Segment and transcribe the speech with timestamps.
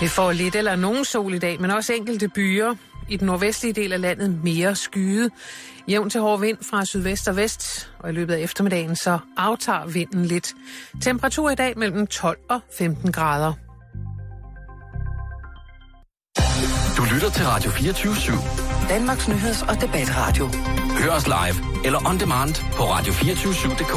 [0.00, 2.74] Vi får lidt eller nogen sol i dag, men også enkelte byer.
[3.08, 5.30] I den nordvestlige del af landet mere skyde.
[5.88, 9.86] Jævn til hård vind fra sydvest og vest, og i løbet af eftermiddagen så aftager
[9.86, 10.52] vinden lidt.
[11.02, 13.52] Temperatur i dag mellem 12 og 15 grader.
[16.96, 18.88] Du lytter til Radio 24 /7.
[18.88, 20.50] Danmarks Nyheds- og Debatradio.
[20.98, 23.96] Hør os live eller on demand på radio247.dk.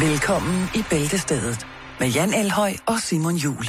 [0.00, 1.66] Velkommen i Bæltestedet
[2.00, 3.64] med Jan Elhøj og Simon Jul.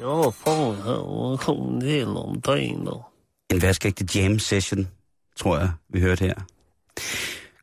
[0.00, 3.04] Ja, fan här kom det någonting då.
[3.50, 4.88] En vaskægte jam session,
[5.36, 6.34] tror jeg, vi hørte her.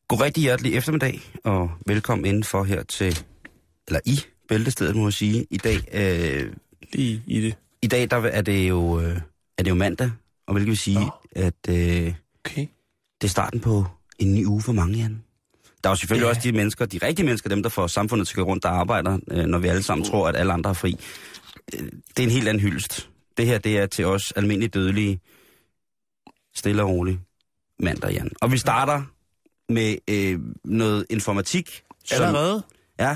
[0.08, 3.20] God rigtig hjertelig eftermiddag, og velkommen indenfor her til,
[3.88, 4.20] eller i
[4.56, 5.48] Bæltestedet, må jeg sige.
[5.50, 6.54] I dag, øh,
[6.94, 7.56] Lige i det.
[7.82, 9.18] i dag der er det jo, øh,
[9.58, 10.12] er det jo mandag,
[10.48, 11.12] og hvilket vil sige, Nå.
[11.32, 12.14] at øh,
[12.46, 12.68] Okay.
[13.22, 13.86] det er starten på
[14.20, 15.24] en ny uge for mange, Jan.
[15.84, 16.30] Der er jo selvfølgelig Ja.
[16.30, 18.70] også de mennesker, de rigtige mennesker, dem der får samfundet til at gå rundt, der
[18.70, 21.00] arbejder, øh, når vi alle sammen tror, at alle andre er fri.
[21.74, 21.80] Øh,
[22.18, 23.10] det er en helt anden hyldest.
[23.38, 25.20] Det her, det er til os almindelige dødelige,
[26.56, 27.20] stille og roligt
[27.80, 28.32] mandag, Jan.
[28.42, 29.04] Og vi starter
[29.70, 31.82] med øh, noget informatik.
[32.12, 32.64] Allerede?
[33.00, 33.16] Ja,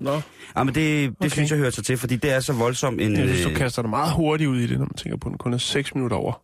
[0.00, 0.20] Nå.
[0.56, 1.28] ja men det, det Okay.
[1.28, 3.16] synes jeg hører sig til, fordi det er så voldsom en...
[3.16, 5.30] Synes, du øh, kaster dig meget hurtigt ud i det, når man tænker på, at
[5.30, 6.42] den kun er 6 minutter over.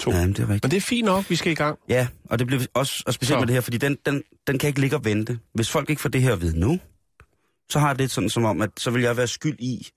[0.00, 0.10] To.
[0.10, 0.64] Ja, men det er rigtigt.
[0.64, 1.78] Men det er fint nok, vi skal i gang.
[1.88, 3.40] Ja, og det bliver også og specielt Så.
[3.40, 5.38] med det her, fordi den, den, den kan ikke ligge og vente.
[5.54, 6.78] Hvis folk ikke får det her at vide nu,
[7.70, 9.88] så har det sådan som om, at så vil jeg være skyld i,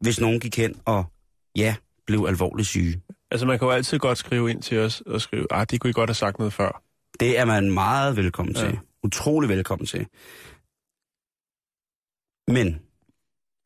[0.00, 1.04] hvis nogen gik hen og,
[1.56, 1.74] ja,
[2.06, 3.00] blev alvorligt syge.
[3.30, 5.90] Altså, man kan jo altid godt skrive ind til os og skrive, ah, det kunne
[5.90, 6.82] I godt have sagt noget før.
[7.20, 8.66] Det er man meget velkommen til.
[8.66, 8.72] Ja.
[9.04, 10.06] Utrolig velkommen til.
[12.52, 12.80] Men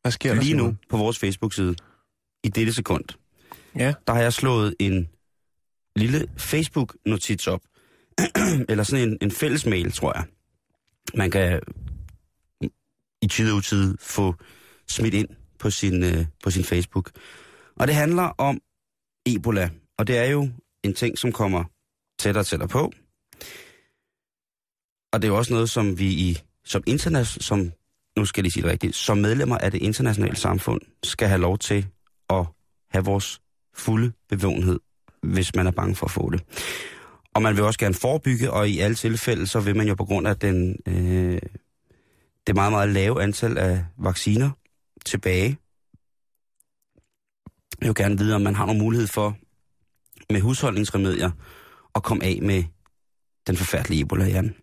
[0.01, 1.75] Hvad sker der, lige nu på vores Facebook-side,
[2.43, 3.03] i dette sekund,
[3.75, 3.93] Ja.
[4.07, 5.09] der har jeg slået en
[5.95, 7.61] lille Facebook-notits op.
[8.69, 10.25] Eller sådan en, en fælles mail, tror jeg.
[11.15, 11.61] Man kan
[13.21, 14.35] i tid og utid få
[14.89, 15.29] smidt ind
[15.59, 17.11] på sin, øh, på sin Facebook.
[17.75, 18.61] Og det handler om
[19.25, 19.69] Ebola.
[19.97, 20.49] Og det er jo
[20.83, 21.63] en ting, som kommer
[22.19, 22.91] tættere og tættere på.
[25.13, 27.71] Og det er jo også noget, som vi i, som internet, som,
[28.17, 31.41] nu skal jeg lige sige det rigtigt, som medlemmer af det internationale samfund, skal have
[31.41, 31.87] lov til
[32.29, 32.45] at
[32.89, 33.41] have vores
[33.75, 34.79] fulde bevågenhed,
[35.23, 36.43] hvis man er bange for at få det.
[37.33, 40.05] Og man vil også gerne forebygge, og i alle tilfælde, så vil man jo på
[40.05, 41.39] grund af den, øh,
[42.47, 44.49] det meget, meget lave antal af vacciner
[45.05, 45.57] tilbage,
[47.87, 49.37] jo gerne vide, om man har nogen mulighed for
[50.29, 51.31] med husholdningsremedier
[51.95, 52.63] at komme af med
[53.47, 54.55] den forfærdelige Ebola, Jan.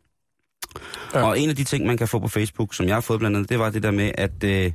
[1.15, 1.23] Ja.
[1.23, 3.37] Og en af de ting, man kan få på Facebook, som jeg har fået blandt
[3.37, 4.73] andet, det var det der med, at, øh,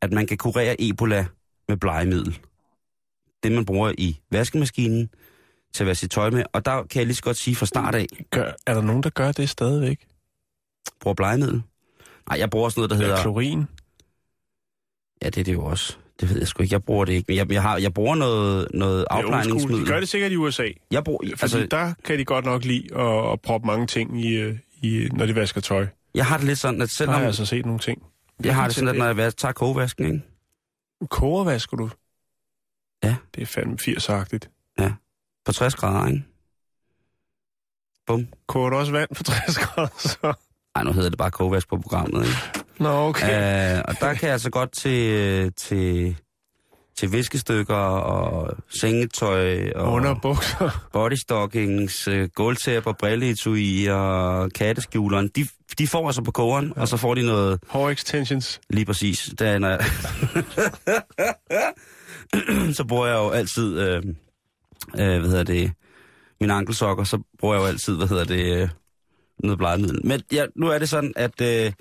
[0.00, 1.26] at man kan kurere Ebola
[1.68, 2.38] med blegemiddel.
[3.42, 5.10] Det, man bruger i vaskemaskinen
[5.74, 6.44] til at vaske sit tøj med.
[6.52, 9.02] Og der kan jeg lige så godt sige fra start af, Gør, er der nogen,
[9.02, 10.06] der gør det stadigvæk?
[11.00, 11.62] bruger blegemiddel.
[12.28, 13.16] Nej, jeg bruger også noget, der hedder...
[13.16, 13.64] Ja, klorin?
[15.22, 15.96] Ja, det er det jo også.
[16.20, 16.72] Det ved jeg sgu ikke.
[16.72, 17.24] Jeg bruger det ikke.
[17.28, 19.86] Men jeg, jeg, har, jeg bruger noget, noget er afplejningsmiddel.
[19.86, 20.68] De gør det sikkert i USA.
[20.90, 23.86] Jeg bruger, Fordi altså, altså, der kan de godt nok lide at, at proppe mange
[23.86, 25.86] ting i, øh, i, når de vasker tøj.
[26.14, 27.12] jeg har det lidt sådan, at Der selvom...
[27.12, 28.02] har jeg altså set nogle ting.
[28.44, 30.22] jeg har det sådan, at når jeg tager kogevasken, ikke?
[31.10, 31.90] Kogervasker du?
[33.04, 33.16] Ja.
[33.34, 34.50] Det er fandme 80-agtigt.
[35.44, 36.24] På 60 grader, ikke?
[38.06, 38.26] Bum.
[38.46, 40.32] Koger du også vand på 60 grader, så?
[40.76, 42.36] Ej, nu hedder det bare kogevask på programmet, ikke?
[42.80, 43.76] Nå, okay.
[43.76, 46.16] Øh, og der kan jeg altså godt til, til,
[46.98, 50.88] til viskestykker og sengetøj og Underbukser.
[50.92, 55.28] bodystockings, øh, gulvtæpper, brilleetui og katteskjuleren.
[55.28, 55.46] De,
[55.78, 56.80] de får altså på kogeren, ja.
[56.80, 58.60] og så får de noget Hår extensions.
[58.70, 59.30] lige præcis.
[59.38, 59.80] Der, når jeg...
[62.76, 63.96] så bruger jeg jo altid, øh,
[64.98, 65.72] øh, hvad hedder det,
[66.40, 68.68] mine ankelsokker, så bruger jeg jo altid, hvad hedder det, øh,
[69.38, 70.06] noget blegemiddel.
[70.06, 71.72] Men ja, nu er det sådan, at øh,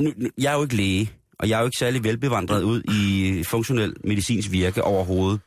[0.00, 2.82] nu, nu, jeg er jo ikke læge, og jeg er jo ikke særlig velbevandret ud
[2.82, 5.40] i funktionel medicinsk virke overhovedet.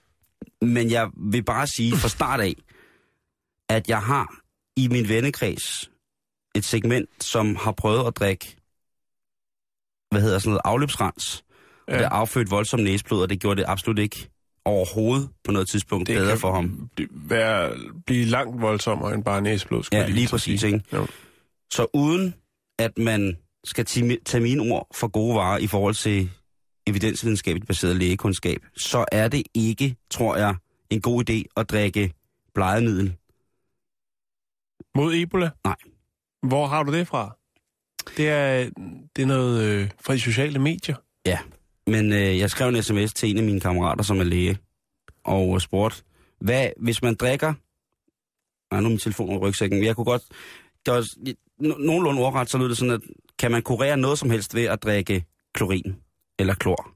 [0.61, 2.55] Men jeg vil bare sige fra start af,
[3.69, 4.35] at jeg har
[4.77, 5.91] i min vennekreds
[6.55, 8.55] et segment, som har prøvet at drikke,
[10.11, 11.43] hvad hedder sådan noget, afløbsrens.
[11.87, 11.93] Ja.
[11.93, 14.29] Og det affødt voldsom næsblod, og det gjorde det absolut ikke
[14.65, 16.89] overhovedet på noget tidspunkt det bedre for ham.
[17.01, 20.81] bl- Være, blive langt voldsommere end bare næseblod, skulle Ja, lige at præcis, ikke?
[20.93, 21.07] Jo.
[21.73, 22.35] Så uden
[22.79, 23.85] at man skal
[24.25, 26.29] tage mine ord for gode varer i forhold til
[26.87, 30.55] evidensvidenskabeligt baseret lægekundskab, så er det ikke, tror jeg,
[30.89, 32.13] en god idé at drikke
[32.53, 33.15] blegemiddel.
[34.95, 35.49] Mod Ebola?
[35.63, 35.75] Nej.
[36.47, 37.37] Hvor har du det fra?
[38.17, 38.69] Det er,
[39.15, 40.95] det er noget øh, fra de sociale medier.
[41.25, 41.39] Ja.
[41.87, 44.57] Men øh, jeg skrev en sms til en af mine kammerater, som er læge,
[45.23, 46.03] og spurgte,
[46.39, 47.53] hvad, hvis man drikker...
[48.71, 49.83] Nej, nu er min telefon over rygsækken.
[49.83, 50.23] Jeg kunne godt...
[50.85, 53.01] Det var, no- nogenlunde ordret, så lød det sådan, at
[53.39, 55.95] kan man kurere noget som helst ved at drikke klorin
[56.39, 56.91] eller klor?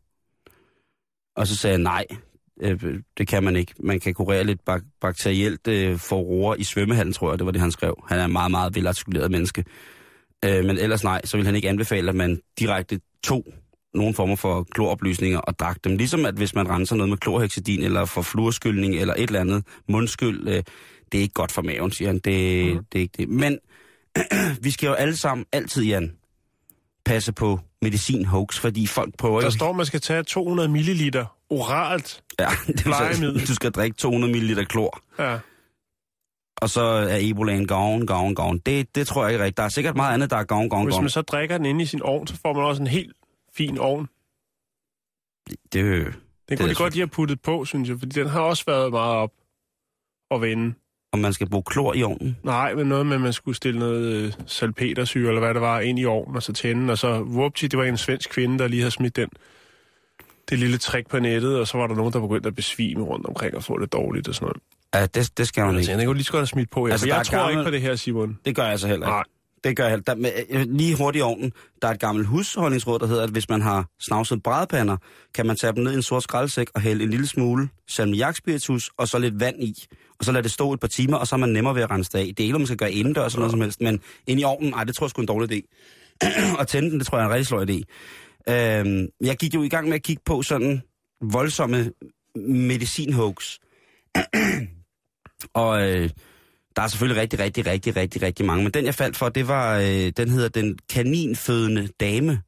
[1.35, 2.05] Og så sagde jeg, nej,
[2.61, 3.73] øh, det kan man ikke.
[3.79, 7.61] Man kan kurere lidt bak- bakterielt øh, forroer i svømmehallen, tror jeg, det var det,
[7.61, 8.03] han skrev.
[8.07, 9.65] Han er en meget, meget velartikuleret menneske.
[10.45, 13.45] Øh, men ellers nej, så vil han ikke anbefale, at man direkte tog
[13.93, 15.97] nogle former for kloroplysninger og drak dem.
[15.97, 19.63] Ligesom at hvis man renser noget med klorhexidin eller for fluorskyldning eller et eller andet
[19.87, 20.63] mundskyld, øh,
[21.11, 21.23] det
[27.09, 29.51] passe på medicin hoax, fordi folk prøver Der jo...
[29.51, 31.17] står, at man skal tage 200 ml
[31.49, 32.23] oralt.
[32.39, 33.47] Ja, det plejemiddel.
[33.47, 35.39] du skal drikke 200 ml klor, Ja.
[36.61, 38.57] og så er Ebolaen gavn, gavn, gavn.
[38.59, 39.57] Det, det tror jeg ikke rigtigt.
[39.57, 41.83] Der er sikkert meget andet, der er gavn, gavn, Hvis man så drikker den inde
[41.83, 43.13] i sin ovn, så får man også en helt
[43.57, 44.07] fin ovn.
[45.47, 46.13] Det, Den
[46.49, 48.63] det kunne er de godt lige have puttet på, synes jeg, fordi den har også
[48.67, 49.31] været meget op
[50.31, 50.73] og vende.
[51.11, 52.37] Om man skal bruge klor i ovnen.
[52.43, 55.79] Nej, men noget med, at man skulle stille noget øh, salpetersyre, eller hvad det var,
[55.79, 58.67] ind i ovnen, og så tænde, og så whoopty, det var en svensk kvinde, der
[58.67, 59.29] lige havde smidt den,
[60.49, 63.25] det lille trick på nettet, og så var der nogen, der begyndte at besvime rundt
[63.25, 64.57] omkring og få det dårligt og sådan noget.
[64.95, 65.87] Ja, det, det skal man Jeg ikke.
[65.89, 66.91] tænkte, jeg kunne lige så godt have smidt på, ja.
[66.91, 68.37] Altså, altså, jeg tror gammel- ikke på det her, Simon.
[68.45, 69.15] Det gør jeg så heller ikke.
[69.15, 69.23] Nej.
[69.63, 70.07] Det gør jeg.
[70.07, 71.51] Der, med, øh, lige hurtigt i ovnen.
[71.81, 74.97] Der er et gammelt husholdningsråd, der hedder, at hvis man har snavset brædpander,
[75.33, 78.91] kan man tage dem ned i en sort skraldsæk og hælde en lille smule salmiakspiritus
[78.97, 79.85] og så lidt vand i.
[80.19, 81.91] Og så lade det stå et par timer, og så er man nemmere ved at
[81.91, 82.25] rense det af.
[82.25, 84.73] Det er ikke, man skal gøre indendørs eller noget som helst, men ind i ovnen,
[84.73, 85.61] ej, det tror jeg sgu en dårlig idé.
[86.59, 87.83] og tænde den, det tror jeg er en rigtig sløj idé.
[88.49, 90.81] Øhm, jeg gik jo i gang med at kigge på sådan
[91.21, 91.91] voldsomme
[92.35, 93.57] medicinhoax.
[95.53, 96.09] og øh,
[96.79, 98.63] der er selvfølgelig rigtig, rigtig, rigtig, rigtig, rigtig mange.
[98.63, 102.41] Men den, jeg faldt for, det var, øh, den hedder Den kaninfødende dame.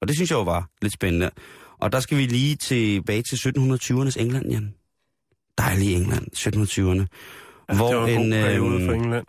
[0.00, 1.30] Og det synes jeg jo var lidt spændende.
[1.78, 4.74] Og der skal vi lige tilbage til 1720'ernes England, Jan.
[5.58, 7.06] Dejlig England, 1720'erne.
[7.68, 9.26] Ja, det var en, god periode for øh, England.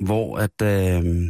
[0.00, 1.28] hvor at, øh,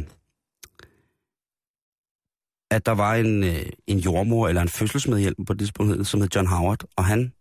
[2.71, 6.29] at der var en, øh, en jordmor eller en fødselsmedhjælp på det tidspunkt, som hed
[6.35, 7.33] John Howard, og han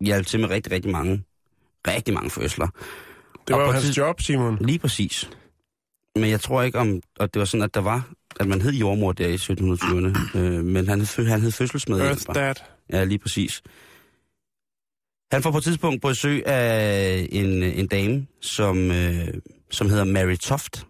[0.00, 1.24] hjalp til med rigtig, rigtig mange,
[1.86, 2.68] rigtig mange fødsler.
[3.48, 4.58] Det var jo hans job, Simon.
[4.60, 5.30] Lige præcis.
[6.16, 8.08] Men jeg tror ikke om, at det var sådan, at der var,
[8.40, 12.32] at man hed jordmor der i 1720'erne, øh, men han hed, han hed Earth fødselsmedhjælper.
[12.32, 12.54] Dad.
[12.92, 13.62] Ja, lige præcis.
[15.32, 19.28] Han får på et tidspunkt besøg af en, en dame, som, øh,
[19.70, 20.86] som hedder Mary Toft.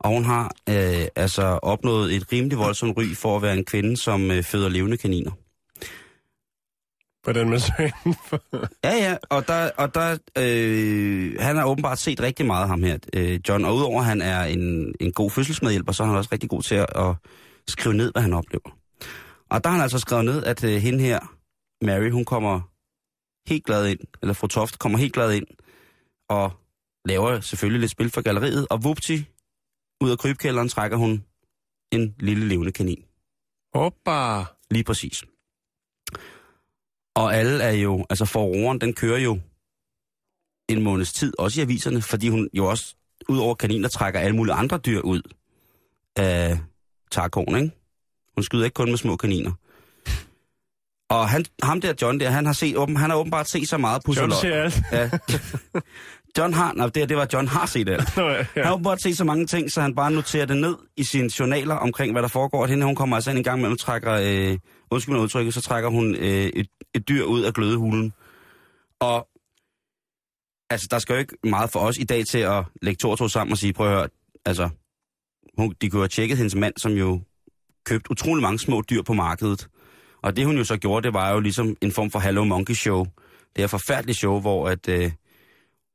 [0.00, 3.96] Og hun har øh, altså opnået et rimelig voldsomt ry for at være en kvinde,
[3.96, 5.30] som øh, føder levende kaniner.
[7.26, 7.92] Hvordan man sagde
[8.84, 12.98] Ja, ja, og der, og der øh, han har åbenbart set rigtig meget ham her,
[13.14, 13.64] øh, John.
[13.64, 16.62] Og udover at han er en, en god fødselsmedhjælper, så er han også rigtig god
[16.62, 17.14] til at, at
[17.68, 18.78] skrive ned, hvad han oplever.
[19.50, 21.18] Og der har han altså skrevet ned, at øh, hende her,
[21.84, 22.60] Mary, hun kommer
[23.48, 25.46] helt glad ind, eller fru Toft kommer helt glad ind,
[26.28, 26.52] og
[27.04, 29.24] laver selvfølgelig lidt spil for galleriet, og vupti,
[30.00, 31.24] ud af krybkælderen trækker hun
[31.92, 33.04] en lille levende kanin.
[33.74, 34.44] Hoppa.
[34.70, 35.24] Lige præcis.
[37.16, 39.38] Og alle er jo, altså forroeren, den kører jo
[40.68, 42.94] en måneds tid, også i aviserne, fordi hun jo også,
[43.28, 45.22] ud over kaniner, trækker alle mulige andre dyr ud
[46.16, 46.58] af
[47.10, 47.70] tarkoen, ikke?
[48.34, 49.52] Hun skyder ikke kun med små kaniner.
[51.10, 53.78] Og han, ham der, John der, han har, set, åben, han har åbenbart set så
[53.78, 54.40] meget John pusseløg.
[54.40, 54.82] ser alt.
[54.92, 55.10] Ja.
[56.38, 58.16] John har, nej, det, det var John har set alt.
[58.16, 58.44] Nå, ja.
[58.54, 61.30] Han har åbenbart set så mange ting, så han bare noterer det ned i sine
[61.40, 62.64] journaler omkring, hvad der foregår.
[62.64, 64.58] At hende, hun kommer altså ind en gang med, trækker, øh,
[64.90, 68.12] undskyld mig udtrykket, så trækker hun øh, et, et dyr ud af glødehulen.
[69.00, 69.28] Og
[70.70, 73.18] altså, der skal jo ikke meget for os i dag til at lægge to og
[73.18, 74.08] to sammen og sige, prøv at høre,
[74.44, 74.68] altså,
[75.58, 77.20] hun, de kunne have tjekket hendes mand, som jo
[77.84, 79.68] købte utrolig mange små dyr på markedet.
[80.22, 82.74] Og det hun jo så gjorde, det var jo ligesom en form for Hello Monkey
[82.74, 83.04] Show.
[83.56, 85.12] Det er et forfærdeligt show, hvor at, øh,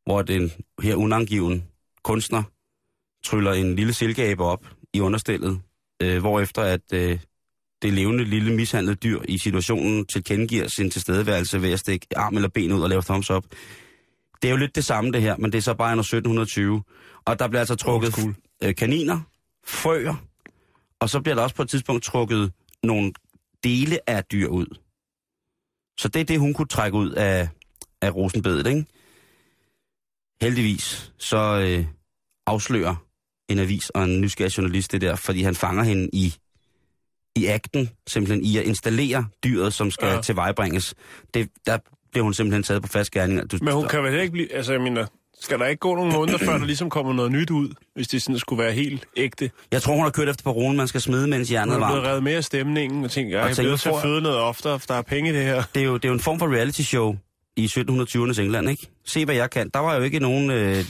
[0.06, 1.64] hvor den her unangiven
[2.04, 2.44] kunstner
[3.24, 5.62] tryller en lille silkeabe op i understillet,
[6.02, 7.20] øh, hvorefter at øh,
[7.82, 12.50] det levende lille mishandlede dyr i situationen tilkendegiver sin tilstedeværelse ved at stikke arm eller
[12.50, 13.44] ben ud og lave thumbs up.
[14.42, 16.84] Det er jo lidt det samme det her, men det er så bare under 1720.
[17.26, 18.36] Og der bliver altså trukket school.
[18.64, 19.20] øh, kaniner,
[19.66, 20.16] frøer,
[21.00, 22.52] og så bliver der også på et tidspunkt trukket
[22.84, 23.14] nogle
[23.64, 24.66] dele af dyr ud.
[26.00, 27.50] Så det er det, hun kunne trække ud af,
[28.02, 28.86] af rosenbedet, ikke?
[30.42, 31.86] Heldigvis, så øh,
[32.48, 32.96] afslører
[33.50, 36.36] en avis og en nysgerrig journalist det der, fordi han fanger hende i,
[37.36, 40.22] i akten, simpelthen i at installere dyret, som skal Ja.
[40.22, 40.94] tilvejebringes.
[41.34, 41.78] Det, der
[42.12, 43.52] bliver hun simpelthen taget på fast gerning.
[43.52, 44.54] Du, Men hun kan vel ikke blive...
[44.54, 45.06] Altså, jeg mener,
[45.42, 48.22] Skal der ikke gå nogle måneder, før der ligesom kommer noget nyt ud, hvis det
[48.22, 49.52] sådan skulle være helt ægte?
[49.72, 51.80] Jeg tror, hun har kørt efter parolen, man skal smide, mens Nu jernet er er
[51.80, 52.10] der blevet varmt.
[52.10, 54.88] revet mere af stemningen, og tænker, jeg er blevet til at føde noget oftere, for
[54.88, 55.64] der er penge i det her.
[55.76, 57.16] Det er, jo, det er jo en form for reality show
[57.58, 58.88] i 1720'ernes England, ikke?
[59.06, 59.70] Se, hvad jeg kan.
[59.74, 60.50] Der var jo ikke nogen...
[60.52, 60.86] Øh,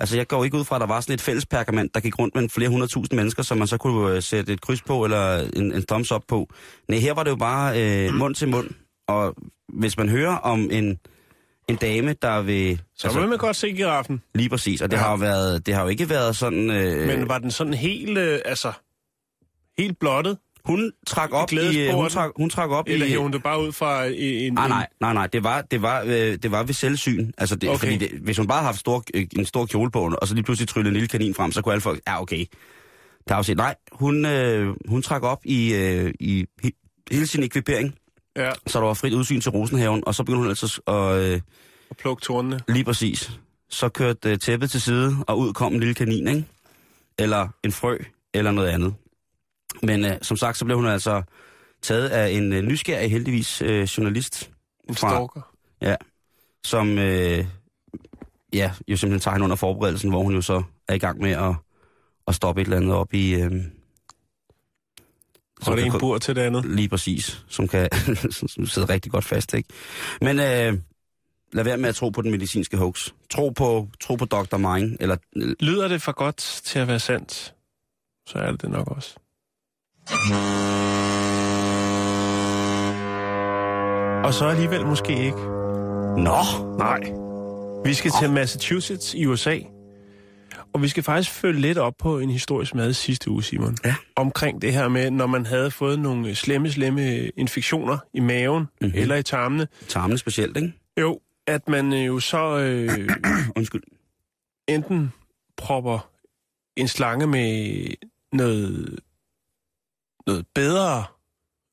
[0.00, 2.18] altså, jeg går ikke ud fra, at der var sådan et fælles pergament, der gik
[2.18, 5.38] rundt med flere hundredtusind mennesker, som man så kunne øh, sætte et kryds på, eller
[5.56, 6.48] en, en thumbs up på.
[6.88, 8.70] Nej, her var det jo bare øh, mund til mund.
[9.08, 9.34] Og
[9.68, 10.98] hvis man hører om en,
[11.68, 12.80] en dame, der vil...
[12.96, 14.22] Så altså, vil man godt se giraffen.
[14.34, 15.02] Lige præcis, og det, Ja.
[15.02, 16.70] har jo været, det har jo ikke været sådan...
[16.70, 18.72] Øh, Men var den sådan helt, øh, altså,
[19.78, 20.38] helt blottet?
[20.64, 21.78] Hun trak op i...
[21.88, 23.14] Øh, hun, trak, hun trak op Eller i...
[23.14, 24.52] hun det bare ud fra en...
[24.54, 25.26] Nej, nej, nej, nej.
[25.26, 26.10] Det var, det var, øh,
[26.42, 27.30] det var ved selvsyn.
[27.38, 27.78] Altså, det, Okay.
[27.78, 30.34] fordi det, hvis hun bare havde haft stor, øh, en stor kjole på, og så
[30.34, 32.44] lige pludselig tryllede en lille kanin frem, så kunne alle folk, ja, okay.
[33.28, 37.42] Der jo set, nej, hun, øh, hun trak op i, øh, i he- hele sin
[37.42, 37.94] ekvipering,
[38.36, 41.40] Ja, så der var frit udsyn til Rosenhaven, og så begyndte hun altså at, øh,
[41.90, 42.60] og plukke tornene.
[42.68, 43.30] lige præcis,
[43.70, 46.44] så kørte øh, tæppet til side, og ud kom en lille kanin, ikke?
[47.18, 47.98] Eller en frø,
[48.34, 48.94] eller noget andet.
[49.82, 51.22] Men øh, som sagt, så blev hun altså
[51.82, 54.50] taget af en øh, nysgerrig, heldigvis, øh, journalist,
[54.88, 55.40] En Fra- stalker.
[56.64, 57.46] som øh,
[58.52, 61.30] ja, jo simpelthen tager hende under forberedelsen, hvor hun jo så er i gang med
[61.30, 61.54] at,
[62.28, 63.34] at stoppe et eller andet op i...
[63.34, 63.52] Øh,
[65.66, 66.64] er det kan en ko- bur til det andet.
[66.64, 67.88] Lige præcis, som kan
[68.56, 69.68] som sidde rigtig godt fast, ikke?
[70.20, 70.78] Men øh,
[71.52, 73.08] lad være med at tro på den medicinske hoax.
[73.30, 74.56] Tro på, tro på Dr.
[74.56, 77.54] Mine, eller øh, Lyder det for godt til at være sandt,
[78.26, 79.14] så er det det nok også.
[84.24, 85.38] Og så alligevel måske ikke.
[86.16, 86.38] Nå!
[86.78, 87.00] Nej.
[87.84, 89.58] Vi skal til Massachusetts i USA.
[90.72, 93.76] Og vi skal faktisk følge lidt op på en historisk mad sidste uge, Simon.
[93.84, 93.94] Ja.
[94.16, 98.68] Omkring det her med, når man havde fået nogle slemme, slemme infektioner i maven Mhm.
[98.80, 98.98] mm-hmm.
[98.98, 99.68] eller i tarmene.
[99.88, 100.72] Tarmene specielt, ikke?
[101.00, 103.08] Jo, at man øh, jo så øh,
[103.56, 103.82] Undskyld.
[104.68, 105.12] enten
[105.56, 106.08] propper
[106.76, 107.84] en slange med
[108.32, 108.98] noget,
[110.26, 111.04] noget bedre,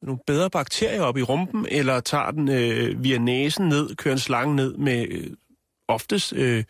[0.02, 4.20] nogle bedre bakterier op i rumpen, eller tager den øh, via næsen ned, kører en
[4.20, 5.28] slange ned med øh,
[5.88, 6.64] oftest øh,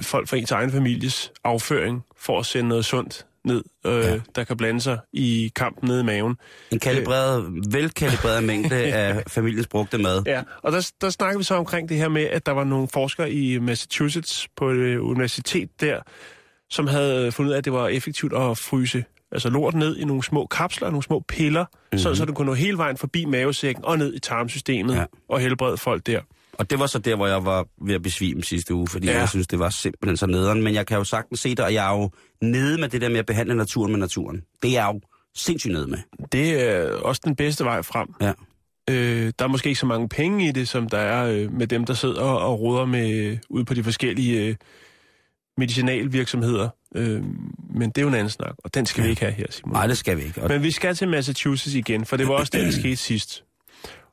[0.00, 4.20] folk fra ens egen families afføring, for at sende noget sundt ned, øh, Ja.
[4.34, 6.36] der kan blande sig i kampen nede i maven.
[6.70, 10.22] En kalibreret, velkalibreret mængde af familiens brugte mad.
[10.26, 12.88] Ja, og der, der snakker vi så omkring det her med, at der var nogle
[12.88, 16.00] forskere i Massachusetts på et øh, universitet der,
[16.70, 20.04] som havde fundet ud af, at det var effektivt at fryse altså lort ned i
[20.04, 21.98] nogle små kapsler, nogle små piller, mm-hmm.
[21.98, 25.04] så, så det kunne nå hele vejen forbi mavesækken og ned i tarmsystemet Ja.
[25.28, 26.20] og helbrede folk der.
[26.58, 29.18] Og det var så der, hvor jeg var ved at besvime sidste uge, fordi ja.
[29.18, 30.62] Jeg synes, det var simpelthen så nederen.
[30.62, 32.10] Men jeg kan jo sagtens se det, og jeg er jo
[32.40, 34.42] nede med det der med at behandle naturen med naturen.
[34.62, 35.00] Det er jeg jo
[35.36, 35.98] sindssygt nede med.
[36.32, 38.08] Det er også den bedste vej frem.
[38.20, 38.32] Ja.
[38.90, 41.66] Øh, der er måske ikke så mange penge i det, som der er øh, med
[41.66, 44.54] dem, der sidder og, og roder med øh, ude på de forskellige øh,
[45.56, 46.68] medicinalvirksomheder.
[46.94, 47.22] Øh,
[47.70, 49.06] men det er jo en anden snak, og den skal ja.
[49.06, 49.72] vi ikke have her, Simon.
[49.72, 50.42] Nej, det skal vi ikke.
[50.42, 53.44] Og Men vi skal til Massachusetts igen, for det var også det, der skete sidst.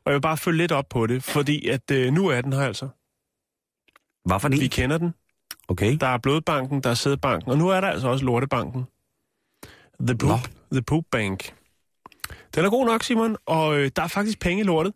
[0.05, 2.53] Og jeg vil bare følge lidt op på det, fordi at øh, nu er den
[2.53, 2.87] her altså.
[4.25, 4.69] hvad for Vi en?
[4.69, 5.13] kender den.
[5.67, 5.97] Okay.
[6.01, 8.83] Der er Blodbanken, der er Sædbanken, og nu er der altså også Lortebanken.
[10.07, 10.39] The Poop,
[10.71, 11.53] The Poop Bank.
[12.55, 14.93] Den er god nok, Simon, og øh, der er faktisk penge i lortet,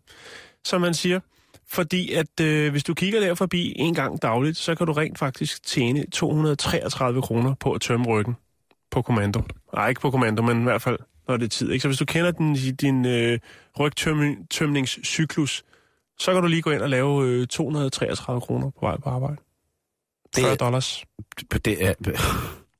[0.64, 1.20] som man siger.
[1.70, 5.18] Fordi at øh, hvis du kigger der forbi en gang dagligt, så kan du rent
[5.18, 8.34] faktisk tjene 233 kroner på at tømme ryggen
[8.90, 9.42] på kommando.
[9.74, 11.70] Nej, ikke på kommando, men i hvert fald, når det er tid.
[11.70, 11.82] Ikke?
[11.82, 13.38] Så hvis du kender din, din øh,
[13.80, 15.64] rygtømningscyklus,
[16.18, 19.36] så kan du lige gå ind og lave øh, 233 kroner på vej på arbejde.
[20.36, 21.04] 40 Det- dollars.
[21.64, 21.94] Det er,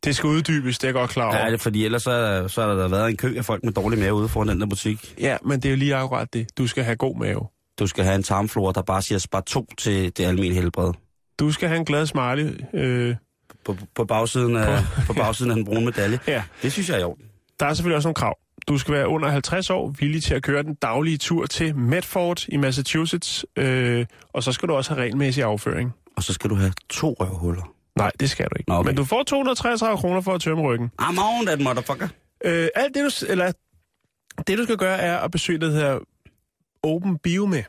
[0.05, 1.35] Det skal uddybes, det er jeg godt klar over.
[1.37, 3.73] er det, fordi ellers så, er- så har der været en kø af folk med
[3.73, 5.15] dårlig mave ude foran den der butik.
[5.19, 6.59] Ja, men det er jo lige akkurat det.
[6.59, 7.47] Du skal have god mave.
[7.79, 10.93] Du skal have en tarmflora, der bare siger spar to til det almindelige helbred.
[11.39, 12.61] Du skal have en glad smiley.
[12.75, 13.17] Øh,
[13.65, 16.19] På, på, bagsiden af, på bagsiden af den brune medalje.
[16.27, 16.43] ja.
[16.63, 17.25] Det synes jeg er i orden.
[17.61, 18.39] Der er selvfølgelig også nogle krav.
[18.69, 22.49] Du skal være under 50 år, villig til at køre den daglige tur til Medford
[22.49, 25.93] i Massachusetts, øh, og så skal du også have regelmæssig afføring.
[26.17, 27.73] Og så skal du have to røvhuller.
[27.99, 28.71] Nej, det skal du ikke.
[28.71, 28.89] Nå, okay.
[28.89, 30.91] Men du får 233 kroner for at tømme ryggen.
[31.03, 32.09] I'm on that motherfucker.
[32.45, 33.53] Øh, alt det du, eller,
[34.47, 35.99] det, du skal gøre, er at besøge det her
[36.87, 37.65] Open Biome.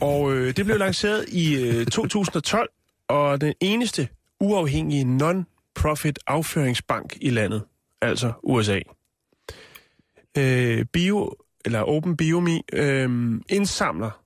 [0.00, 2.70] Og øh, det blev lanceret i øh, 2012,
[3.08, 4.08] og den eneste
[4.40, 7.64] uafhængige non-profit afføringsbank i landet,
[8.00, 8.80] altså USA.
[10.38, 11.34] Øh, Bio,
[11.64, 14.22] eller Open Biome, øh, indsamler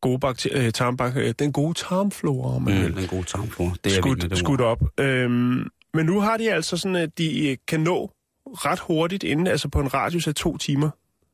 [0.00, 3.72] gode bakterier, øh, tarmbakterier, den gode tarmflora, man Mm, den gode tarmflora.
[3.84, 4.82] Det er vild med, skudt, det skudt op.
[5.00, 8.10] Øhm, men nu har de altså sådan, at de øh, kan nå
[8.44, 10.90] ret hurtigt inden, altså på en radius af to timer.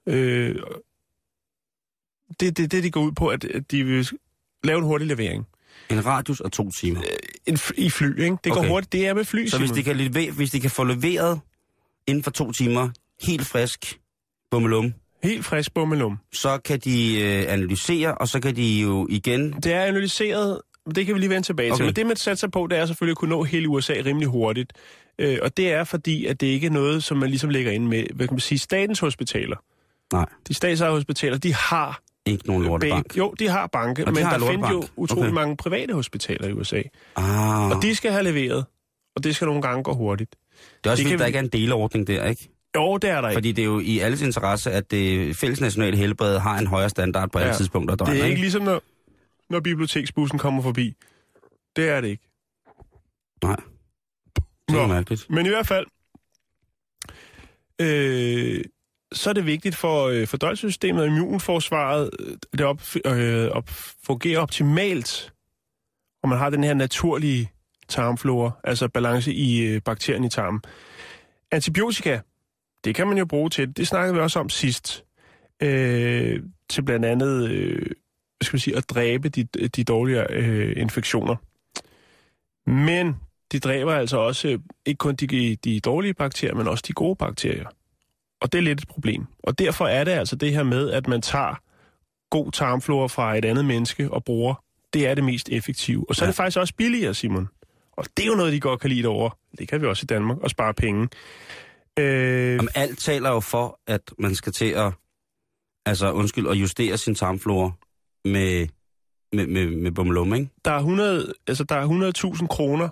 [0.07, 0.55] Øh,
[2.41, 4.09] det er det, det, de går ud på, at at de vil
[4.65, 5.47] lave en hurtig levering.
[5.91, 7.01] En radius af to timer.
[7.47, 8.37] En f- I fly, ikke?
[8.45, 8.69] Det går Okay.
[8.69, 8.93] hurtigt.
[8.93, 11.41] Det er med fly, Så hvis de, kan levere, hvis de kan få leveret
[12.07, 12.89] inden for to timer,
[13.27, 14.01] helt frisk,
[14.51, 14.93] bummelum,
[15.25, 16.19] Helt frisk bummelum.
[16.33, 19.53] så kan de øh, analysere, og så kan de jo igen...
[19.53, 20.61] Det er analyseret,
[20.95, 21.71] det kan vi lige vende tilbage.
[21.73, 21.77] Okay.
[21.79, 21.85] til.
[21.87, 24.73] Men det, man satser på, det er selvfølgelig at kunne nå hele USA rimelig hurtigt.
[25.19, 27.87] Øh, og det er fordi, at det ikke er noget, som man ligesom lægger ind
[27.87, 29.57] med, hvad kan man sige, statens hospitaler.
[30.13, 33.17] Nej, De statsejede hospitaler, de har ikke nogen lortebank.
[33.19, 35.35] Jo, de har banke, Og de men har der findes jo utrolig Okay.
[35.35, 36.83] mange private hospitaler i USA.
[37.17, 38.65] Ah, Og de skal have leveret,
[39.17, 40.31] og det skal nogle gange gå hurtigt.
[40.85, 42.49] det er også det kan der ikke er en deleordning der, ikke?
[42.77, 43.37] Jo, det er der ikke.
[43.37, 47.31] Fordi det er jo i alles interesse, at det fællesnationale helbred har en højere standard
[47.31, 47.57] på alle Ja.
[47.57, 48.83] tidspunkter af det døgnet, er ikke ligesom, når,
[49.53, 50.97] når biblioteksbussen kommer forbi.
[51.77, 52.29] Det er det ikke.
[53.43, 53.57] Nej.
[54.69, 54.87] Det er Nå.
[54.87, 55.31] mærkeligt.
[55.31, 55.87] Men i hvert fald,
[57.81, 58.65] øh,
[59.13, 63.69] så er det vigtigt for øh, fordøjelsessystemet og immunforsvaret, øh, det op, øh, op,
[64.07, 65.33] fungerer optimalt,
[66.23, 67.51] og man har den her naturlige
[67.89, 70.61] tarmflora, altså balance i øh, bakterien i tarmen.
[71.51, 72.21] Antibiotika,
[72.85, 75.05] det kan man jo bruge til, det snakkede vi også om sidst,
[75.63, 77.91] øh, til blandt andet øh,
[78.43, 81.37] hvad skal man sige, at dræbe de, de dårligere øh, infektioner.
[82.71, 83.17] Men
[83.53, 87.17] de dræber altså også øh, ikke kun de, de dårlige bakterier, men også de gode
[87.17, 87.69] bakterier.
[88.41, 89.27] Og det er lidt et problem.
[89.43, 91.55] Og derfor er det altså det her med, at man tager
[92.31, 94.55] god tarmflora fra et andet menneske og bruger,
[94.93, 96.07] det er det mest effektive.
[96.09, 97.49] Og så er det faktisk også billigere, Simon.
[97.93, 99.39] Og det er jo noget, de godt kan lide over.
[99.59, 101.09] Det kan vi også i Danmark, og spare penge.
[101.99, 104.93] Øh, Jamen, alt taler jo for, at man skal til at,
[105.87, 107.71] altså undskyld, at justere sin tarmflora
[108.25, 108.69] med,
[109.33, 110.49] med, med, med bummelum, ikke?
[110.65, 112.89] der er 100, altså der er 100.000 kroner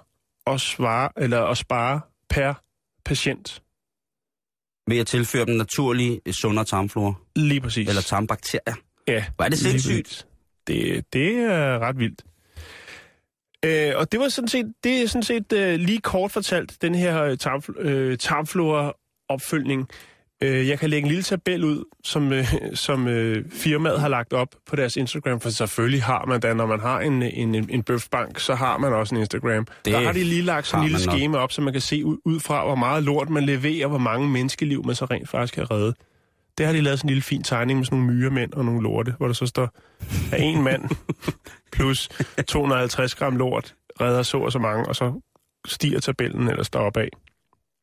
[0.46, 2.54] at, svare, eller at spare per
[3.04, 3.62] patient.
[4.86, 7.14] Ved at tilføre dem naturlige, sundere tarmflora.
[7.36, 7.88] Lige præcis.
[7.88, 8.74] Eller tarmbakterier.
[9.08, 10.26] Ja, Hvor er det sindssygt.
[10.66, 12.24] Det, det er ret vildt.
[13.64, 16.94] Øh, og det var sådan set, det er sådan set øh, lige kort fortalt, den
[16.94, 19.88] her øh, tarm, øh, tarmflora-opfølgning.
[20.42, 24.32] Øh, jeg kan lægge en lille tabel ud, som, øh, som øh, firmaet har lagt
[24.32, 27.82] op på deres Instagram, for selvfølgelig har man da, når man har en, en, en,
[27.82, 29.66] bøfbank, så har man også en Instagram.
[29.84, 31.82] Det Der har de lige lagt sådan har en lille schema op, så man kan
[31.82, 35.28] se ud, ud fra, hvor meget lort man leverer, hvor mange menneskeliv man så rent
[35.28, 35.94] faktisk kan redde.
[36.58, 38.82] Det har de lavet sådan en lille fin tegning med sådan nogle myremænd og nogle
[38.82, 39.68] lorte, hvor der så står,
[40.32, 40.82] at en mand
[41.72, 42.08] plus
[42.48, 45.20] 250 gram lort redder så og så mange, og så
[45.66, 47.08] stiger tabellen eller står opad.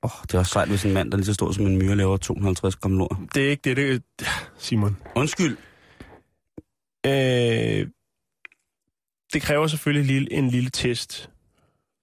[0.04, 1.96] Oh, det er også sejt, hvis en mand, der lige så stor som en myre,
[1.96, 3.18] laver 250 gram lort.
[3.36, 4.98] Det er ikke det, det er, Simon.
[5.16, 5.58] Undskyld.
[7.06, 7.88] Øh,
[9.34, 11.30] det kræver selvfølgelig en lille, en lille test.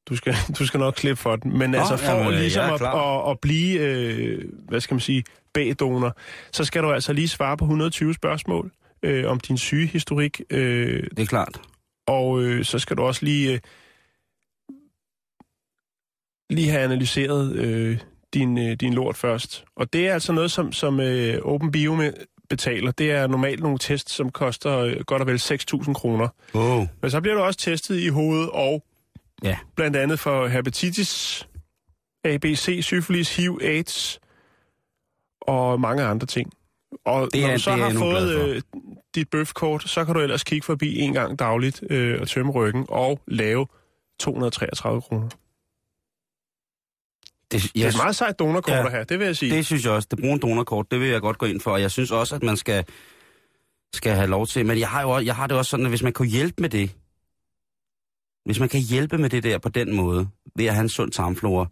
[0.09, 1.59] Du skal, du skal nok slippe for den.
[1.59, 5.01] Men Nå, altså for jamen, ligesom er at, at, at blive, øh, hvad skal man
[5.01, 6.17] sige, B-donor,
[6.53, 10.41] så skal du altså lige svare på 120 spørgsmål øh, om din sygehistorik.
[10.51, 11.61] Øh, Det er klart.
[12.07, 13.59] Og øh, så skal du også lige, øh,
[16.51, 17.99] lige have analyseret øh,
[18.35, 19.65] din, øh, din lort først.
[19.77, 22.13] Og det er altså noget, som, som øh, Open Biome
[22.49, 22.91] betaler.
[22.91, 26.29] Det er normalt nogle tests, som koster øh, godt og vel 6.000 kroner.
[26.55, 26.87] Oh.
[27.03, 28.85] Men så bliver du også testet i hovedet og
[29.43, 29.59] Ja.
[29.77, 31.49] blandt andet for hepatitis,
[32.25, 34.21] ABC, syfilis, HIV, AIDS
[35.41, 36.53] og mange andre ting.
[37.05, 38.63] Og Det når er- du så det er har fået øh,
[39.15, 42.87] dit bøfkort, så kan du ellers kigge forbi en gang dagligt øh, og tømme ryggen
[42.89, 43.67] og lave
[44.21, 45.29] 233 kroner.
[47.53, 48.79] Det, Det er et meget sejt donorkort Ja.
[48.81, 48.85] ja.
[48.87, 49.57] at have, det vil jeg sige.
[49.57, 50.09] Det synes jeg også.
[50.11, 51.71] Det brune donorkort, det vil jeg godt gå ind for.
[51.71, 52.85] Og jeg synes også, at man skal,
[53.95, 54.67] skal have lov til.
[54.67, 56.63] Men jeg har, jo, også- jeg har det også sådan, at hvis man kan hjælpe
[56.63, 56.91] med det,
[58.45, 61.13] hvis man kan hjælpe med det der på den måde, ved at have en sund
[61.13, 61.67] tarmflora,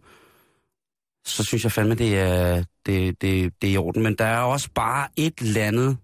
[1.25, 4.03] så synes jeg fandme, det er, det, det, det er i orden.
[4.03, 5.97] Men der er også bare et eller andet.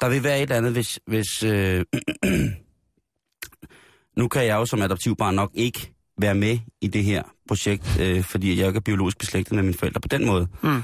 [0.00, 1.00] Der vil være et eller andet, hvis...
[1.06, 1.84] hvis øh,
[4.18, 8.24] nu kan jeg jo som adoptivbarn nok ikke være med i det her projekt, øh,
[8.24, 10.44] fordi jeg ikke er biologisk beslægtet med mine forældre på den måde.
[10.62, 10.82] Mm.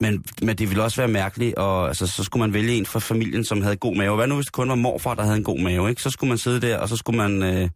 [0.00, 2.98] Men, men det ville også være mærkeligt, og altså, så skulle man vælge en fra
[3.00, 4.16] familien, som havde god mave.
[4.16, 6.02] Hvad nu, hvis det kun var morfar, der havde en god mave, ikke?
[6.02, 7.68] Så skulle man sidde der, og så skulle man øh,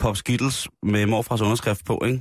[0.00, 2.20] poppe skittles med morfars underskrift på, ikke?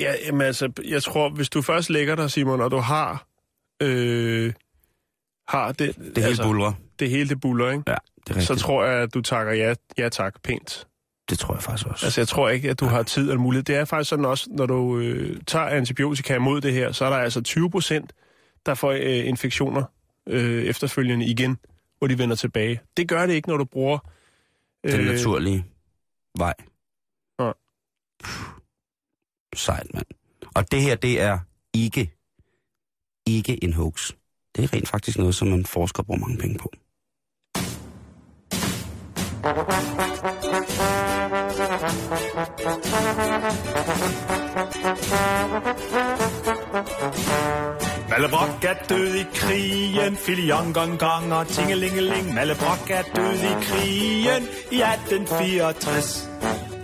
[0.00, 3.26] Ja, jamen altså, jeg tror, hvis du først lægger dig, Simon, og du har,
[3.82, 4.52] øh,
[5.48, 6.72] har det, Det hele altså, bulrer.
[6.98, 7.82] det hele det buller, ikke?
[7.86, 8.46] Ja, det er rigtigt.
[8.46, 10.86] så tror jeg, at du takker ja, ja tak pænt.
[11.30, 12.06] Det tror jeg faktisk også.
[12.06, 13.64] Altså, jeg tror ikke, at du har tid eller mulighed.
[13.64, 17.10] Det er faktisk sådan også, når du øh, tager antibiotika imod det her, så er
[17.10, 18.12] der altså 20 procent,
[18.66, 19.84] der får øh, infektioner
[20.28, 21.58] øh, efterfølgende igen,
[21.98, 22.80] hvor de vender tilbage.
[22.96, 23.98] Det gør det ikke, når du bruger...
[24.84, 25.64] Den naturlige
[26.38, 26.54] vej.
[27.40, 27.50] Ja.
[29.54, 30.06] Sejt, mand.
[30.54, 31.38] Og det her, det er
[31.74, 32.14] ikke,
[33.26, 34.12] ikke en hoax.
[34.56, 36.72] Det er rent faktisk noget, som man forsker bruger mange penge på.
[48.10, 52.34] Mallebrok er død i krigen, filion gong gong og tingelingeling.
[52.34, 56.28] Mallebrok er død i krigen i 1864.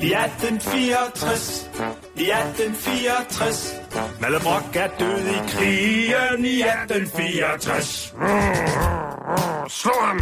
[0.00, 1.70] I 1864,
[2.16, 3.74] i 1864.
[4.20, 8.14] Mallebrok er død i krigen i 1864.
[9.68, 10.20] Slå ham!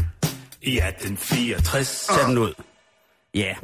[0.62, 1.86] I 1864.
[1.86, 2.52] Sæt den ud.
[3.34, 3.54] Ja.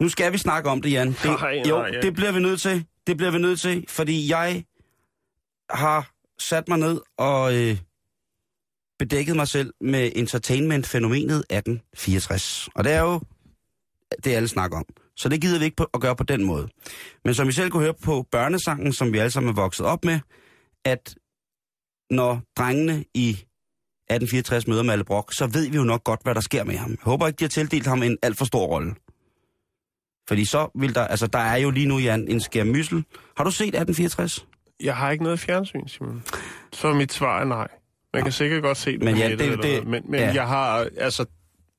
[0.00, 1.08] Nu skal vi snakke om det, Jan.
[1.08, 2.00] Det, Nej, nej, jo, ja.
[2.00, 2.86] det bliver vi nødt til.
[3.06, 4.64] Det bliver vi nødt til, fordi jeg
[5.70, 7.78] har sat mig ned og øh,
[8.98, 12.68] bedækket mig selv med entertainment-fænomenet 1864.
[12.74, 13.20] Og det er jo
[14.24, 14.84] det, alle snakker om.
[15.16, 16.68] Så det gider vi ikke på, at gøre på den måde.
[17.24, 20.04] Men som I selv kunne høre på børnesangen, som vi alle sammen er vokset op
[20.04, 20.20] med,
[20.84, 21.14] at
[22.10, 26.40] når drengene i 1864 møder Malle Brock, så ved vi jo nok godt, hvad der
[26.40, 26.90] sker med ham.
[26.90, 28.94] Jeg håber ikke, de har tildelt ham en alt for stor rolle.
[30.28, 33.04] Fordi så vil der, altså der er jo lige nu, Jan, en skærmyssel.
[33.36, 34.46] Har du set 1864?
[34.82, 36.22] Jeg har ikke noget fjernsyn, Simon.
[36.72, 37.68] Så mit svar er nej.
[38.14, 40.32] Man kan sikkert godt se det Men ja, det- det- men, men ja.
[40.34, 41.24] jeg har, altså,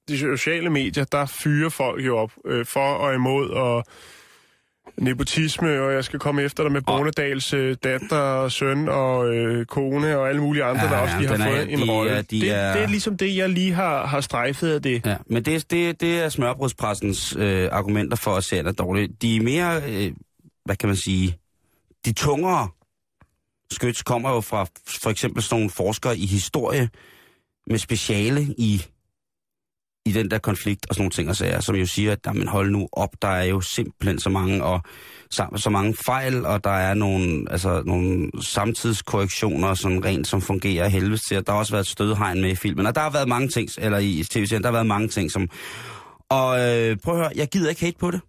[0.08, 3.84] de sociale medier, der fyrer folk jo op øh, for og imod, og
[4.98, 9.66] nepotisme, og jeg skal komme efter dig med Bonedals øh, datter og søn og øh,
[9.66, 11.80] kone og alle mulige andre, Ja, der også ja, lige har den er- fået en
[11.80, 12.12] de rolle.
[12.12, 15.06] er- de det, er- det er ligesom det, jeg lige har, har strejfet af det.
[15.06, 19.22] Ja, men det, det, det er smørbrødspressens øh, argumenter for, at serien er dårlig.
[19.22, 20.12] De er mere, øh,
[20.66, 21.38] hvad kan man sige,
[22.06, 22.68] de tungere
[23.72, 26.90] skyts kommer jo fra for eksempel sådan nogle forskere i historie
[27.68, 28.86] med speciale i,
[30.08, 32.48] i den der konflikt og sådan nogle ting og sager, som jo siger, at jamen,
[32.48, 34.82] hold nu op, der er jo simpelthen så mange og
[35.32, 40.88] så, så mange fejl, og der er nogle, altså, nogle samtidskorrektioner, sådan rent som fungerer
[40.88, 41.46] helvede til.
[41.46, 43.70] Der har også været et stødhegn med i filmen, og der har været mange ting,
[43.78, 45.50] eller i tv-serien, der har været mange ting, som...
[46.30, 48.22] Og øh, prøv at høre, jeg gider ikke hate på det.